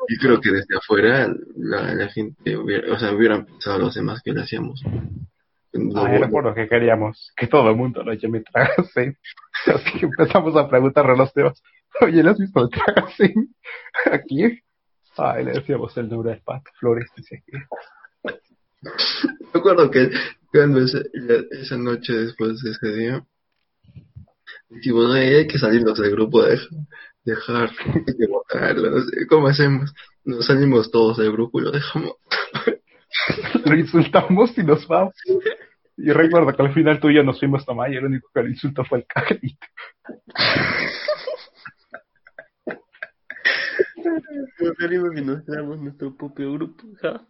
y 0.09 0.17
creo 0.19 0.41
que 0.41 0.51
desde 0.51 0.77
afuera 0.77 1.33
la, 1.57 1.95
la 1.95 2.09
gente 2.09 2.57
hubiera, 2.57 2.93
o 2.93 2.99
sea, 2.99 3.13
hubieran 3.13 3.47
pensado 3.47 3.79
los 3.79 3.95
demás 3.95 4.21
que 4.23 4.33
le 4.33 4.43
hacíamos. 4.43 4.83
No, 5.73 6.01
Ah, 6.01 6.05
yo 6.05 6.09
bueno, 6.11 6.27
recuerdo 6.27 6.55
que 6.55 6.69
queríamos 6.69 7.33
que 7.37 7.47
todo 7.47 7.71
el 7.71 7.77
mundo 7.77 8.03
lo 8.03 8.13
llame 8.15 8.41
Tragasen. 8.43 9.17
Así 9.67 9.99
que 9.99 10.07
empezamos 10.07 10.57
a 10.57 10.69
preguntarle 10.69 11.13
a 11.13 11.17
los 11.17 11.33
demás, 11.33 11.63
oye, 12.01 12.23
¿le 12.23 12.31
has 12.31 12.39
visto 12.39 12.61
el 12.63 12.71
Tragasen? 12.71 13.55
¿Aquí? 14.11 14.61
Ay, 15.17 15.45
le 15.45 15.53
decíamos 15.53 15.97
el 15.97 16.09
nombre 16.09 16.31
del 16.33 16.41
pato, 16.43 16.71
Flores, 16.79 17.09
dice 17.17 17.43
que. 17.47 17.59
Me 18.83 19.61
acuerdo 19.61 19.91
que 19.91 20.11
cuando 20.53 20.81
la- 20.81 21.45
esa 21.61 21.77
noche 21.77 22.13
después 22.15 22.61
de 22.63 22.71
ese 22.71 22.89
día, 22.97 23.25
dijimos, 24.71 25.15
"Ay, 25.15 25.35
hay 25.35 25.47
que 25.47 25.59
salirnos 25.59 25.99
del 25.99 26.13
grupo 26.13 26.43
de 26.43 26.59
dejar, 27.25 27.71
que 27.71 28.27
votarlo, 28.27 28.91
no 28.91 29.01
sé, 29.03 29.27
¿cómo 29.27 29.49
hacemos? 29.49 29.93
Nos 30.25 30.47
salimos 30.47 30.91
todos 30.91 31.19
del 31.19 31.33
grupo 31.33 31.61
y 31.61 31.65
lo 31.65 31.71
dejamos. 31.71 32.15
Lo 33.65 33.77
insultamos 33.77 34.57
y 34.57 34.63
nos 34.63 34.87
vamos. 34.87 35.15
Y 35.97 36.13
recuerdo 36.13 36.55
que 36.55 36.63
al 36.63 36.73
final 36.73 37.01
tú 37.01 37.11
y 37.11 37.17
yo 37.17 37.25
nos 37.25 37.41
fuimos 37.41 37.65
a 37.69 37.91
y 37.91 37.97
el 37.97 38.05
único 38.05 38.29
que 38.33 38.43
lo 38.43 38.49
insultó 38.49 38.85
fue 38.85 38.99
el 38.99 39.07
cagadito. 39.07 39.67
Nos 44.61 44.77
salimos 44.79 45.11
y 45.17 45.23
nos 45.23 45.45
creamos 45.45 45.81
nuestro 45.81 46.17
propio 46.17 46.53
grupo, 46.53 46.85
¿ja? 47.03 47.27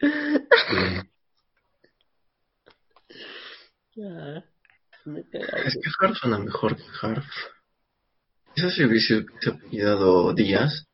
Es 5.04 5.74
que 5.74 5.90
Harf 6.00 6.16
suena 6.18 6.38
mejor 6.38 6.76
que 6.76 6.82
Harf. 7.00 7.24
Quizás 8.54 8.74
si 8.74 8.84
hubiese, 8.84 9.24
apellidado 9.46 10.32
Díaz, 10.34 10.86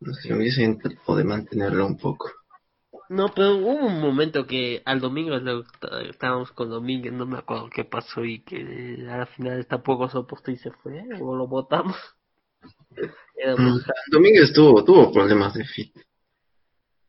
no 0.00 0.14
sé, 0.14 0.34
hubiese 0.34 0.66
tratado 0.82 1.16
de 1.16 1.24
mantenerlo 1.24 1.86
un 1.86 1.98
poco. 1.98 2.30
No, 3.10 3.32
pero 3.34 3.56
hubo 3.56 3.86
un 3.86 4.00
momento 4.00 4.46
que 4.46 4.82
al 4.84 5.00
domingo 5.00 5.36
estábamos 6.08 6.52
con 6.52 6.68
Domínguez, 6.68 7.12
no 7.12 7.24
me 7.24 7.38
acuerdo 7.38 7.70
qué 7.70 7.84
pasó 7.84 8.22
y 8.24 8.40
que 8.40 9.06
al 9.10 9.26
final 9.28 9.66
tampoco 9.66 10.10
soportó 10.10 10.50
y 10.50 10.58
se 10.58 10.70
fue, 10.70 11.02
o 11.20 11.36
lo 11.36 11.46
votamos. 11.46 11.96
Mm, 13.38 13.78
Domínguez 14.10 14.52
tuvo, 14.52 14.82
tuvo 14.82 15.12
problemas 15.12 15.54
de 15.54 15.64
fit. 15.64 15.94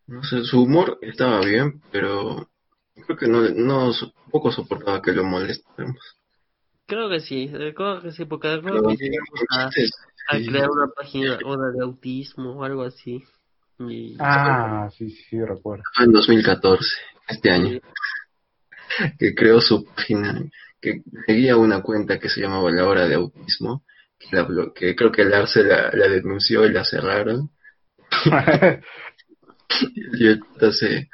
No 0.05 0.23
sé, 0.23 0.43
su 0.43 0.61
humor 0.61 0.99
estaba 1.01 1.39
bien, 1.41 1.81
pero 1.91 2.47
creo 2.93 3.17
que 3.17 3.27
no, 3.27 3.41
no 3.49 3.91
poco 4.31 4.51
soportaba 4.51 5.01
que 5.01 5.11
lo 5.11 5.23
molestemos. 5.23 6.18
Creo 6.89 7.07
que 7.07 7.19
sí, 7.19 7.47
eh, 7.53 7.71
creo 7.75 8.01
que 8.01 8.11
sí, 8.11 8.25
porque 8.25 8.59
creo 8.63 8.81
que 8.81 8.97
sí, 8.97 9.03
llegamos 9.03 9.45
a, 9.51 9.67
a 9.67 10.37
crear 10.37 10.71
una 10.71 10.87
página 10.87 11.37
una 11.45 11.69
de 11.69 11.83
autismo 11.83 12.53
o 12.53 12.63
algo 12.63 12.81
así. 12.81 13.23
Y, 13.77 14.17
Ah, 14.19 14.89
sí, 14.97 15.11
sí, 15.11 15.23
sí, 15.29 15.39
recuerdo. 15.39 15.83
En 15.99 16.11
2014, 16.11 16.83
este 17.27 17.51
año, 17.51 17.79
que 19.19 19.35
creó 19.35 19.61
su 19.61 19.85
página, 19.85 20.41
que 20.81 21.03
seguía 21.27 21.57
una 21.57 21.83
cuenta 21.83 22.17
que 22.17 22.27
se 22.27 22.41
llamaba 22.41 22.71
La 22.71 22.87
Hora 22.87 23.07
de 23.07 23.13
Autismo, 23.13 23.83
que, 24.17 24.35
la 24.35 24.47
que 24.73 24.95
creo 24.95 25.11
que 25.11 25.21
el 25.21 25.33
Arce 25.33 25.63
la, 25.63 25.91
la 25.93 26.07
denunció 26.07 26.65
y 26.65 26.73
la 26.73 26.83
cerraron, 26.83 27.51
y 30.13 30.27
entonces 30.27 31.07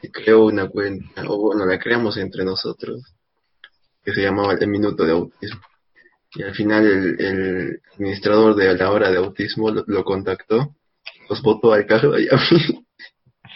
se 0.00 0.10
creó 0.10 0.46
una 0.46 0.68
cuenta, 0.68 1.22
o 1.28 1.38
bueno, 1.38 1.64
la 1.64 1.78
creamos 1.78 2.16
entre 2.16 2.44
nosotros, 2.44 3.14
que 4.04 4.12
se 4.12 4.22
llamaba 4.22 4.54
El 4.54 4.68
Minuto 4.68 5.04
de 5.04 5.12
Autismo. 5.12 5.60
Y 6.34 6.42
al 6.42 6.54
final 6.54 6.86
el, 6.86 7.20
el 7.20 7.82
administrador 7.94 8.54
de 8.56 8.74
la 8.74 8.90
hora 8.90 9.10
de 9.10 9.18
autismo 9.18 9.70
lo, 9.70 9.84
lo 9.86 10.02
contactó, 10.02 10.74
nos 11.28 11.42
votó 11.42 11.72
al 11.72 11.86
cargo 11.86 12.18
y 12.18 12.26
a 12.28 12.36
mí 12.36 12.86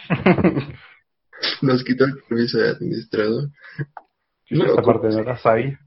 nos 1.62 1.82
quitó 1.84 2.04
el 2.04 2.18
permiso 2.28 2.58
de 2.58 2.68
administrador. 2.70 3.48
Esta 4.48 4.82
parte 4.82 5.08
no 5.08 5.22
la 5.22 5.36
sabía. 5.38 5.80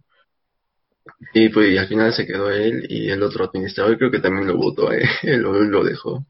Y 1.33 1.49
pues 1.49 1.71
y 1.71 1.77
al 1.77 1.87
final 1.87 2.13
se 2.13 2.25
quedó 2.25 2.49
él 2.49 2.85
y 2.89 3.09
el 3.09 3.21
otro 3.23 3.45
administrador 3.45 3.97
creo 3.97 4.11
que 4.11 4.19
también 4.19 4.47
lo 4.47 4.57
votó 4.57 4.89
a 4.89 4.95
él, 5.23 5.45
o 5.45 5.53
lo 5.53 5.83
dejó. 5.83 6.25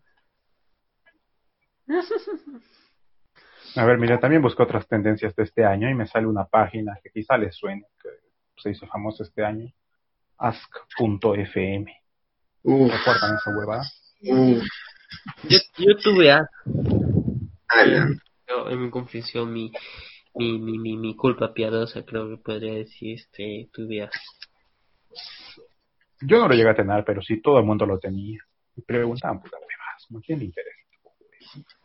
A 3.75 3.85
ver, 3.85 3.97
mira, 3.97 4.19
también 4.19 4.41
busco 4.41 4.63
otras 4.63 4.87
tendencias 4.87 5.35
de 5.35 5.43
este 5.43 5.65
año 5.65 5.89
y 5.89 5.95
me 5.95 6.07
sale 6.07 6.27
una 6.27 6.45
página 6.45 6.97
que 7.01 7.09
quizá 7.09 7.37
les 7.37 7.55
suene, 7.55 7.85
que 8.01 8.09
se 8.61 8.71
hizo 8.71 8.87
famosa 8.87 9.23
este 9.23 9.43
año, 9.43 9.71
ask.fm. 10.37 11.95
¿Recuerdan 12.63 13.35
esa 13.35 13.57
huevada? 13.57 13.83
uf, 14.21 14.63
yo, 15.43 15.57
yo 15.77 15.97
tuve 15.97 16.31
a 16.31 16.47
Alan. 17.67 18.19
yo, 18.47 18.69
en 18.69 18.83
mi 18.83 18.89
confesión 18.89 19.51
mi, 19.51 19.71
mi, 20.35 20.59
mi, 20.59 20.77
mi, 20.77 20.97
mi 20.97 21.15
culpa 21.15 21.53
piadosa, 21.53 22.03
creo 22.03 22.29
que 22.29 22.37
podría 22.37 22.73
decir, 22.73 23.17
este, 23.17 23.69
tuve 23.71 24.03
a 24.03 24.09
Yo 26.21 26.39
no 26.39 26.47
lo 26.47 26.53
llegué 26.53 26.69
a 26.69 26.75
tener, 26.75 27.03
pero 27.05 27.21
sí 27.21 27.41
todo 27.41 27.59
el 27.59 27.65
mundo 27.65 27.85
lo 27.85 27.99
tenía. 27.99 28.39
Y 28.75 28.81
preguntaban, 28.81 29.41
puta 29.41 29.57
huevas, 29.57 30.05
¿no? 30.09 30.21
¿quién 30.21 30.39
le 30.39 30.45
interesa? 30.45 30.79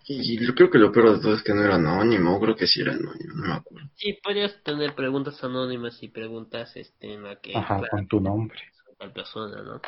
Y 0.06 0.44
yo 0.44 0.54
creo 0.54 0.70
que 0.70 0.78
lo 0.78 0.92
peor 0.92 1.16
de 1.16 1.22
todo 1.22 1.34
es 1.34 1.42
que 1.42 1.54
no 1.54 1.62
era 1.62 1.76
anónimo, 1.76 2.38
creo 2.40 2.54
que 2.54 2.66
sí 2.66 2.82
era 2.82 2.92
anónimo, 2.92 3.34
no 3.34 3.46
me 3.46 3.54
acuerdo. 3.54 3.83
Sí, 3.96 4.18
podrías 4.22 4.62
tener 4.62 4.94
preguntas 4.94 5.42
anónimas 5.44 6.02
y 6.02 6.08
preguntas 6.08 6.76
este, 6.76 7.14
en 7.14 7.22
la 7.22 7.36
que 7.40 7.56
Ajá, 7.56 7.78
claro, 7.78 7.88
con 7.90 8.08
tu 8.08 8.20
nombre. 8.20 8.58
Ah, 8.88 8.92
tal 8.98 9.12
persona, 9.12 9.62
¿no? 9.62 9.80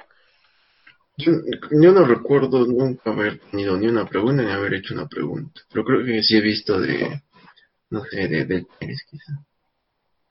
Yo, 1.18 1.32
yo 1.70 1.92
no 1.92 2.04
recuerdo 2.06 2.66
nunca 2.66 3.10
haber 3.10 3.38
tenido 3.50 3.76
ni 3.76 3.86
una 3.88 4.06
pregunta 4.06 4.42
ni 4.42 4.50
haber 4.50 4.74
hecho 4.74 4.94
una 4.94 5.06
pregunta, 5.08 5.62
pero 5.70 5.84
creo 5.84 6.04
que 6.04 6.22
sí 6.22 6.36
he 6.36 6.40
visto 6.42 6.78
de, 6.78 7.22
no 7.90 8.04
sé, 8.04 8.28
de, 8.28 8.44
de 8.44 8.66
Pérez 8.78 9.02
quizá. 9.10 9.32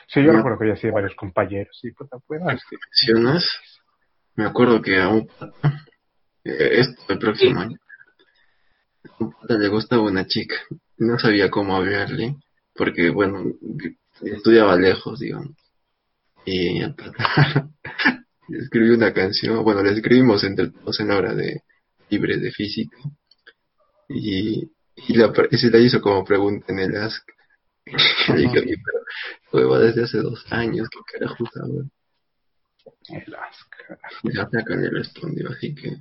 Sí, 0.07 0.23
yo 0.23 0.31
No. 0.31 0.37
recuerdo 0.37 0.59
que 0.59 0.67
ya 0.67 0.75
sí 0.75 0.89
varios 0.91 1.15
compañeros. 1.15 1.75
Sí, 1.81 1.91
puta 1.91 2.17
huevas. 2.27 2.61
que- 2.69 2.77
mencionas, 2.77 3.43
me 4.35 4.45
acuerdo 4.45 4.81
que 4.81 4.97
a 5.01 5.09
un 5.09 5.27
pata, 5.27 5.85
eh, 6.43 6.79
esto 6.79 7.01
el 7.09 7.17
próximo 7.19 7.59
año, 7.59 7.77
a 9.19 9.23
un 9.23 9.33
pata 9.33 9.57
le 9.57 9.67
gustaba 9.67 10.03
una 10.03 10.27
chica, 10.27 10.55
y 10.69 11.03
no 11.05 11.17
sabía 11.17 11.49
cómo 11.49 11.75
hablarle, 11.75 12.35
porque 12.75 13.09
bueno, 13.09 13.43
estudiaba 14.21 14.75
lejos, 14.77 15.19
digamos, 15.19 15.55
y 16.45 16.81
escribió 18.49 18.95
una 18.95 19.13
canción, 19.13 19.63
bueno, 19.63 19.81
le 19.81 19.91
escribimos 19.91 20.43
entre 20.43 20.69
todos 20.69 20.99
en 20.99 21.07
la 21.07 21.17
hora 21.17 21.33
de 21.33 21.61
libre 22.09 22.37
de 22.37 22.51
física, 22.51 22.97
y, 24.09 24.69
y, 24.95 25.15
la, 25.15 25.33
y 25.49 25.57
se 25.57 25.71
la 25.71 25.79
hizo 25.79 26.01
como 26.01 26.23
pregunta 26.23 26.65
en 26.69 26.79
el 26.79 26.95
Ask. 26.95 27.27
Le 28.29 28.41
dije, 28.41 28.59
oye, 28.59 28.75
pero 28.83 28.99
hueva 29.53 29.79
desde 29.79 30.03
hace 30.03 30.17
dos 30.17 30.43
años, 30.51 30.89
¿qué 30.89 31.19
carajo 31.19 31.45
sabes? 31.53 31.85
El 33.09 33.35
ask. 33.35 33.75
Y 34.23 34.33
la 34.33 34.49
placa 34.49 34.75
le 34.75 34.89
respondió, 34.89 35.49
así 35.49 35.75
que 35.75 35.97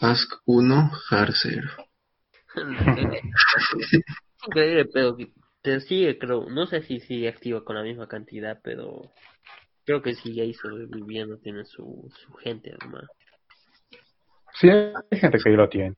Ask 0.00 0.32
1, 0.44 0.92
Har 1.10 1.32
0. 1.32 1.68
Increíble, 4.46 4.86
pero 4.92 5.16
que 5.16 5.32
te 5.62 5.80
sigue, 5.80 6.18
creo, 6.18 6.48
no 6.48 6.66
sé 6.66 6.82
si 6.82 7.00
sigue 7.00 7.28
activa 7.28 7.64
con 7.64 7.76
la 7.76 7.82
misma 7.82 8.08
cantidad, 8.08 8.60
pero 8.62 9.10
creo 9.84 10.02
que 10.02 10.14
sigue 10.14 10.42
ahí 10.42 10.54
sobreviviendo, 10.54 11.38
tiene 11.38 11.64
su, 11.64 12.10
su 12.14 12.32
gente, 12.34 12.74
además. 12.80 13.04
Sí, 14.54 14.68
hay 14.68 15.18
gente 15.18 15.38
que 15.38 15.50
ya 15.50 15.56
lo 15.56 15.68
tiene. 15.68 15.94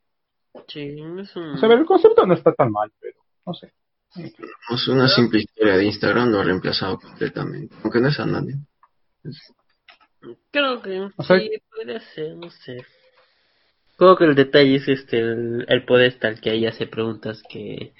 Sí, 0.69 0.97
es 1.21 1.37
un... 1.37 1.51
O 1.51 1.57
sea, 1.57 1.73
el 1.73 1.85
concepto 1.87 2.27
no 2.27 2.35
está 2.35 2.53
tan 2.53 2.71
mal, 2.71 2.91
pero 3.01 3.19
no 3.47 3.55
sé. 3.55 3.73
Es 4.71 4.89
una 4.89 5.09
simple 5.09 5.41
historia 5.41 5.77
de 5.77 5.85
Instagram, 5.87 6.31
lo 6.31 6.41
ha 6.41 6.45
reemplazado 6.45 6.99
completamente, 6.99 7.75
aunque 7.83 8.01
no 8.01 8.09
es 8.09 8.21
anónimo. 8.21 8.67
Creo 10.51 10.83
que 10.83 11.09
O 11.17 11.23
sea- 11.23 11.39
sí, 11.39 11.51
podría 11.71 12.01
ser, 12.01 12.37
no 12.37 12.51
sé. 12.51 12.85
Creo 13.97 14.17
que 14.17 14.25
el 14.25 14.35
detalle 14.35 14.77
es 14.77 14.89
este, 14.89 15.19
el, 15.19 15.65
el 15.69 15.85
poder 15.85 16.19
tal 16.19 16.41
que 16.41 16.51
ahí 16.51 16.67
hace 16.67 16.87
preguntas 16.87 17.43
que 17.49 17.95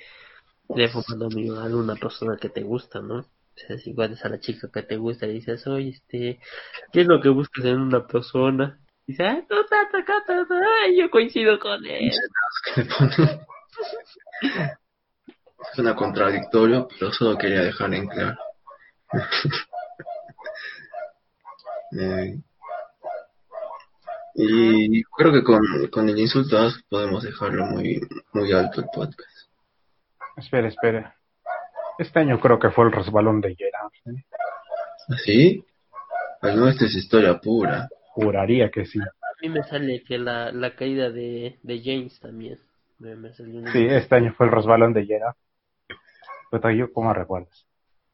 de 0.75 0.91
anónima 1.15 1.63
a 1.63 1.67
alguna 1.67 1.95
persona 1.97 2.37
que 2.37 2.49
te 2.49 2.63
gusta, 2.63 3.01
¿no? 3.01 3.19
O 3.21 3.27
sea, 3.55 3.77
si 3.79 3.91
encuentras 3.91 4.25
a 4.25 4.31
la 4.31 4.41
chica 4.41 4.69
que 4.73 4.83
te 4.83 4.97
gusta 4.97 5.27
y 5.27 5.35
dices, 5.35 5.67
oye, 5.67 5.91
este, 5.91 6.41
¿qué 6.93 7.01
es 7.03 7.07
lo 7.07 7.21
que 7.21 7.29
buscas 7.29 7.65
en 7.67 7.81
una 7.81 8.07
persona? 8.07 8.79
Y 9.07 9.13
dice, 9.13 9.25
ah, 9.27 9.43
no, 9.49 9.57
ay, 10.85 10.99
yo 10.99 11.11
coincido 11.11 11.59
con 11.59 11.85
él. 11.85 12.11
que 12.75 12.83
le 12.83 12.89
pone- 12.89 13.47
Suena 15.75 15.95
contradictorio, 15.97 16.89
pero 16.99 17.13
solo 17.13 17.37
quería 17.37 17.63
dejar 17.63 17.93
en 17.95 18.07
claro. 18.09 18.39
Eh, 21.95 22.39
y 24.35 25.03
creo 25.03 25.31
que 25.31 25.45
con, 25.45 25.61
con 25.91 26.09
el 26.09 26.19
insulto 26.19 26.57
podemos 26.89 27.23
dejarlo 27.23 27.67
muy, 27.67 28.01
muy 28.33 28.51
alto 28.53 28.81
el 28.81 28.87
podcast. 28.87 29.21
Espera, 30.37 30.69
espera. 30.69 31.15
Este 31.99 32.21
año 32.21 32.41
creo 32.41 32.59
que 32.59 32.71
fue 32.71 32.87
el 32.87 32.93
resbalón 32.93 33.41
de 33.41 33.55
Gerard. 33.55 33.93
¿eh? 34.07 34.25
¿Así? 35.09 35.65
Pues 36.41 36.57
no, 36.57 36.69
esta 36.69 36.87
es 36.87 36.95
historia 36.95 37.39
pura. 37.39 37.89
Juraría 38.15 38.71
que 38.71 38.85
sí. 38.87 38.99
A 39.01 39.43
mí 39.43 39.49
me 39.49 39.63
sale 39.65 40.03
que 40.03 40.19
la, 40.19 40.53
la 40.53 40.75
caída 40.75 41.11
de, 41.11 41.59
de 41.63 41.83
James 41.83 42.19
también. 42.21 42.59
Me, 42.99 43.17
me 43.17 43.33
salió 43.33 43.67
Sí, 43.73 43.87
este 43.87 44.15
año 44.15 44.33
fue 44.37 44.47
el 44.47 44.53
resbalón 44.53 44.93
de 44.93 45.07
Gerard. 45.07 45.35
Pero 46.51 46.71
yo, 46.71 46.93
¿cómo 46.93 47.13
recuerdas? 47.13 47.67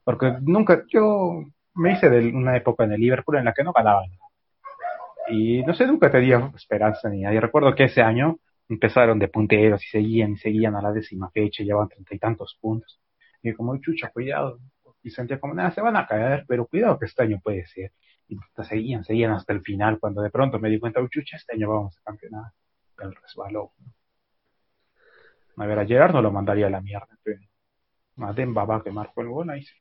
Porque 0.05 0.33
nunca, 0.41 0.85
yo 0.89 1.43
me 1.75 1.93
hice 1.93 2.09
de 2.09 2.29
una 2.29 2.57
época 2.57 2.85
en 2.85 2.93
el 2.93 3.01
Liverpool 3.01 3.37
en 3.37 3.45
la 3.45 3.53
que 3.53 3.65
no 3.65 3.73
ganaba 3.73 4.03
nada. 4.07 4.19
Y 5.31 5.63
no 5.63 5.75
sé, 5.75 5.87
nunca 5.87 6.11
tenía 6.11 6.51
esperanza 6.57 7.09
ni 7.09 7.21
nada. 7.21 7.35
Y 7.35 7.41
recuerdo 7.41 7.75
que 7.75 7.85
ese 7.85 8.01
año 8.01 8.39
empezaron 8.69 9.19
de 9.19 9.29
punteros 9.29 9.83
y 9.85 9.89
seguían 9.89 10.33
y 10.33 10.37
seguían 10.37 10.77
a 10.77 10.83
la 10.83 10.93
décima 10.93 11.31
fecha, 11.31 11.63
llevaban 11.63 11.89
treinta 11.89 12.15
y 12.15 12.19
tantos 12.19 12.59
puntos. 12.61 13.01
Y 13.43 13.53
como, 13.53 13.79
chucha, 13.79 14.11
cuidado. 14.11 14.59
Y 15.03 15.11
sentía 15.11 15.39
como, 15.39 15.55
nada, 15.55 15.71
se 15.71 15.81
van 15.81 15.97
a 15.97 16.07
caer, 16.07 16.45
pero 16.47 16.67
cuidado 16.67 16.99
que 16.99 17.07
este 17.07 17.23
año 17.23 17.41
puede 17.43 17.67
ser. 17.67 17.93
Y 18.29 18.37
seguían, 18.69 19.05
seguían 19.05 19.33
hasta 19.33 19.53
el 19.53 19.63
final, 19.63 19.99
cuando 19.99 20.21
de 20.23 20.31
pronto 20.31 20.59
me 20.59 20.69
di 20.69 20.79
cuenta, 20.79 21.01
"Uy, 21.01 21.09
chucha, 21.11 21.37
este 21.37 21.55
año 21.55 21.69
vamos 21.69 21.97
a 21.99 22.03
campeonar. 22.03 22.53
El 22.99 23.15
resbalón. 23.15 23.69
A 25.57 25.67
ver, 25.67 25.79
a 25.79 25.87
Gerard 25.87 26.13
no 26.13 26.21
lo 26.21 26.33
mandaría 26.33 26.67
a 26.67 26.71
la 26.71 26.81
mierda, 26.81 27.17
pero 27.23 27.41
a 28.19 28.33
Dembaba 28.33 28.83
que 28.83 28.91
marcó 28.91 29.23
el 29.23 29.29
gol 29.29 29.51
ahí 29.51 29.63
sí. 29.63 29.75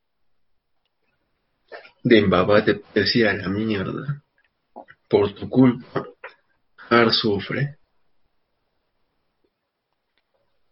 De 2.04 2.22
Mbaba 2.22 2.64
te 2.64 2.82
decía 2.94 3.34
la 3.34 3.50
mierda. 3.50 4.24
Por 5.10 5.34
tu 5.34 5.50
culpa, 5.50 6.06
Har 6.90 7.12
sufre. 7.12 7.77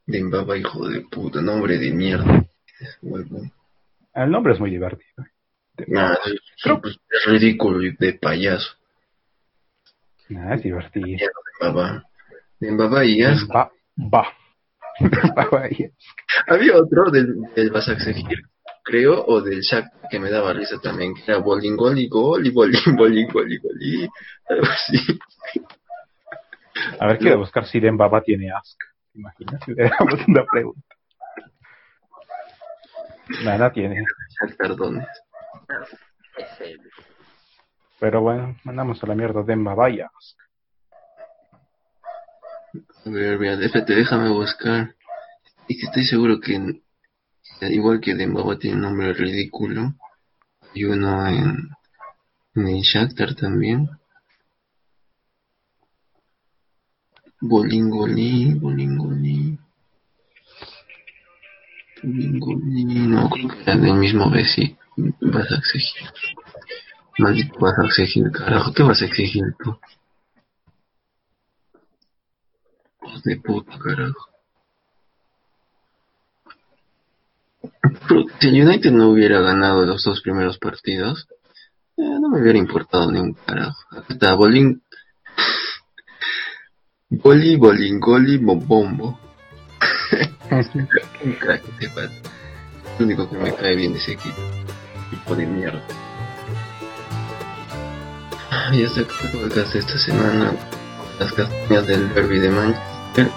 De 0.08 0.24
Mbaba, 0.24 0.58
hijo 0.58 0.88
de 0.88 1.02
puta, 1.02 1.42
nombre 1.42 1.78
de 1.78 1.92
mierda. 1.92 2.46
El 4.14 4.32
nombre 4.32 4.54
es 4.54 4.60
muy 4.60 4.70
divertido. 4.70 5.26
Nah, 5.88 6.14
es, 6.26 6.40
es 6.66 7.26
ridículo 7.26 7.82
y 7.84 7.96
de 7.98 8.14
payaso. 8.14 8.76
Nah, 10.30 10.54
es 10.56 10.64
divertido. 10.64 11.08
De 11.08 11.30
Mbaba. 11.60 12.04
De 12.60 12.72
Mbaba 12.72 13.06
y. 13.06 13.22
Va, 13.22 13.72
va. 13.98 14.28
Dembaba 15.00 15.68
y- 15.70 15.90
Había 16.48 16.78
otro 16.78 17.12
del, 17.12 17.36
del 17.56 17.70
Basaksehir, 17.72 18.44
creo, 18.84 19.26
o 19.26 19.42
del 19.42 19.60
Shaq 19.62 19.86
que 20.10 20.20
me 20.20 20.30
daba 20.30 20.54
risa 20.54 20.80
también, 20.82 21.14
que 21.14 21.24
era 21.30 21.40
bowling, 21.40 21.74
y 21.98 22.08
gol, 22.08 22.46
y 22.46 22.52
bowling, 22.52 22.96
bowling, 22.96 23.28
gol 23.28 23.52
y 23.52 24.08
algo 24.48 24.66
así. 24.68 24.98
A 27.00 27.08
ver, 27.08 27.18
quiero 27.18 27.40
buscar 27.40 27.66
si 27.66 27.80
Dembaba 27.80 28.22
tiene 28.22 28.52
Ask. 28.52 28.80
¿Te 29.16 29.22
imaginas 29.22 29.62
si 29.64 29.72
hubiéramos 29.74 30.28
una 30.28 30.46
pregunta? 30.46 30.96
Nada 33.46 33.72
tiene. 33.72 34.04
Perdones. 34.58 35.08
Pero 38.00 38.22
bueno, 38.22 38.58
mandamos 38.66 39.02
a 39.02 39.08
la 39.08 39.16
mierda 39.16 39.42
de 39.42 39.56
Vaya. 39.56 40.12
A 43.06 43.10
ver, 43.10 43.40
mira, 43.40 43.56
déjate, 43.56 43.96
déjame 43.96 44.30
buscar. 44.30 44.94
Y 45.70 45.80
que 45.80 45.86
estoy 45.86 46.04
seguro 46.04 46.42
que 46.42 46.82
igual 47.62 48.02
que 48.02 48.16
Dembaba 48.16 48.60
tiene 48.60 48.76
un 48.76 48.82
nombre 48.82 49.14
ridículo. 49.14 49.94
Hay 50.74 50.84
uno 50.84 51.26
en, 51.28 51.70
en 52.56 52.68
el 52.68 52.82
Shakhtar 52.82 53.34
también. 53.34 53.90
Bolingoli, 57.42 58.56
Bolingoli. 58.56 59.05
Del 63.78 63.96
mismo 63.96 64.30
Bessi. 64.30 64.78
Vas 64.98 65.52
a 65.52 65.56
exigir. 65.56 66.10
Maldito 67.18 67.60
vas 67.60 67.78
a 67.80 67.86
exigir, 67.86 68.32
carajo. 68.32 68.74
¿Qué 68.74 68.84
vas 68.84 69.02
a 69.02 69.06
exigir 69.06 69.44
tú? 69.64 69.78
Hijos 73.04 73.24
de 73.24 73.38
puta, 73.38 73.78
carajo. 73.80 74.30
Si 78.40 78.48
el 78.48 78.68
United 78.68 78.92
no 78.92 79.10
hubiera 79.10 79.40
ganado 79.42 79.86
los 79.86 80.04
dos 80.04 80.22
primeros 80.22 80.58
partidos, 80.58 81.28
eh, 81.98 82.04
no 82.04 82.30
me 82.30 82.42
hubiera 82.42 82.60
importado 82.60 83.12
ni 83.12 83.20
un 83.20 83.34
carajo. 83.34 83.80
Está 84.10 84.34
Bolín. 84.36 84.82
Boli, 87.10 87.56
Bolingoli, 87.56 88.38
Bobombo. 88.38 89.20
un 91.24 91.34
crack 91.34 91.64
pato. 91.94 92.30
Lo 92.98 93.06
único 93.06 93.30
que 93.30 93.38
me 93.38 93.54
cae 93.54 93.76
bien 93.76 93.94
de 93.94 94.00
ese 94.00 94.14
equipo. 94.14 94.42
Tipo 95.10 95.36
de 95.36 95.46
mierda. 95.46 95.82
Y 98.72 98.84
hasta 98.84 99.02
acá 99.02 99.14
podcast 99.32 99.76
esta 99.76 99.98
semana. 99.98 100.54
Las 101.20 101.32
castañas 101.34 101.88
del 101.88 102.14
derby 102.14 102.40
de 102.40 102.50
Manchester 102.50 103.30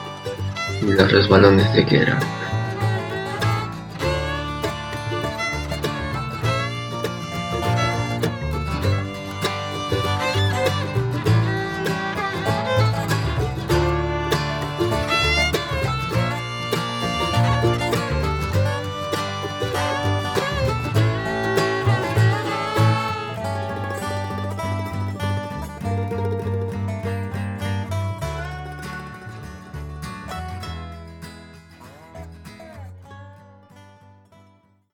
y 0.82 0.92
los 0.92 1.12
resbalones 1.12 1.72
de 1.74 1.84
Guerra. 1.84 2.18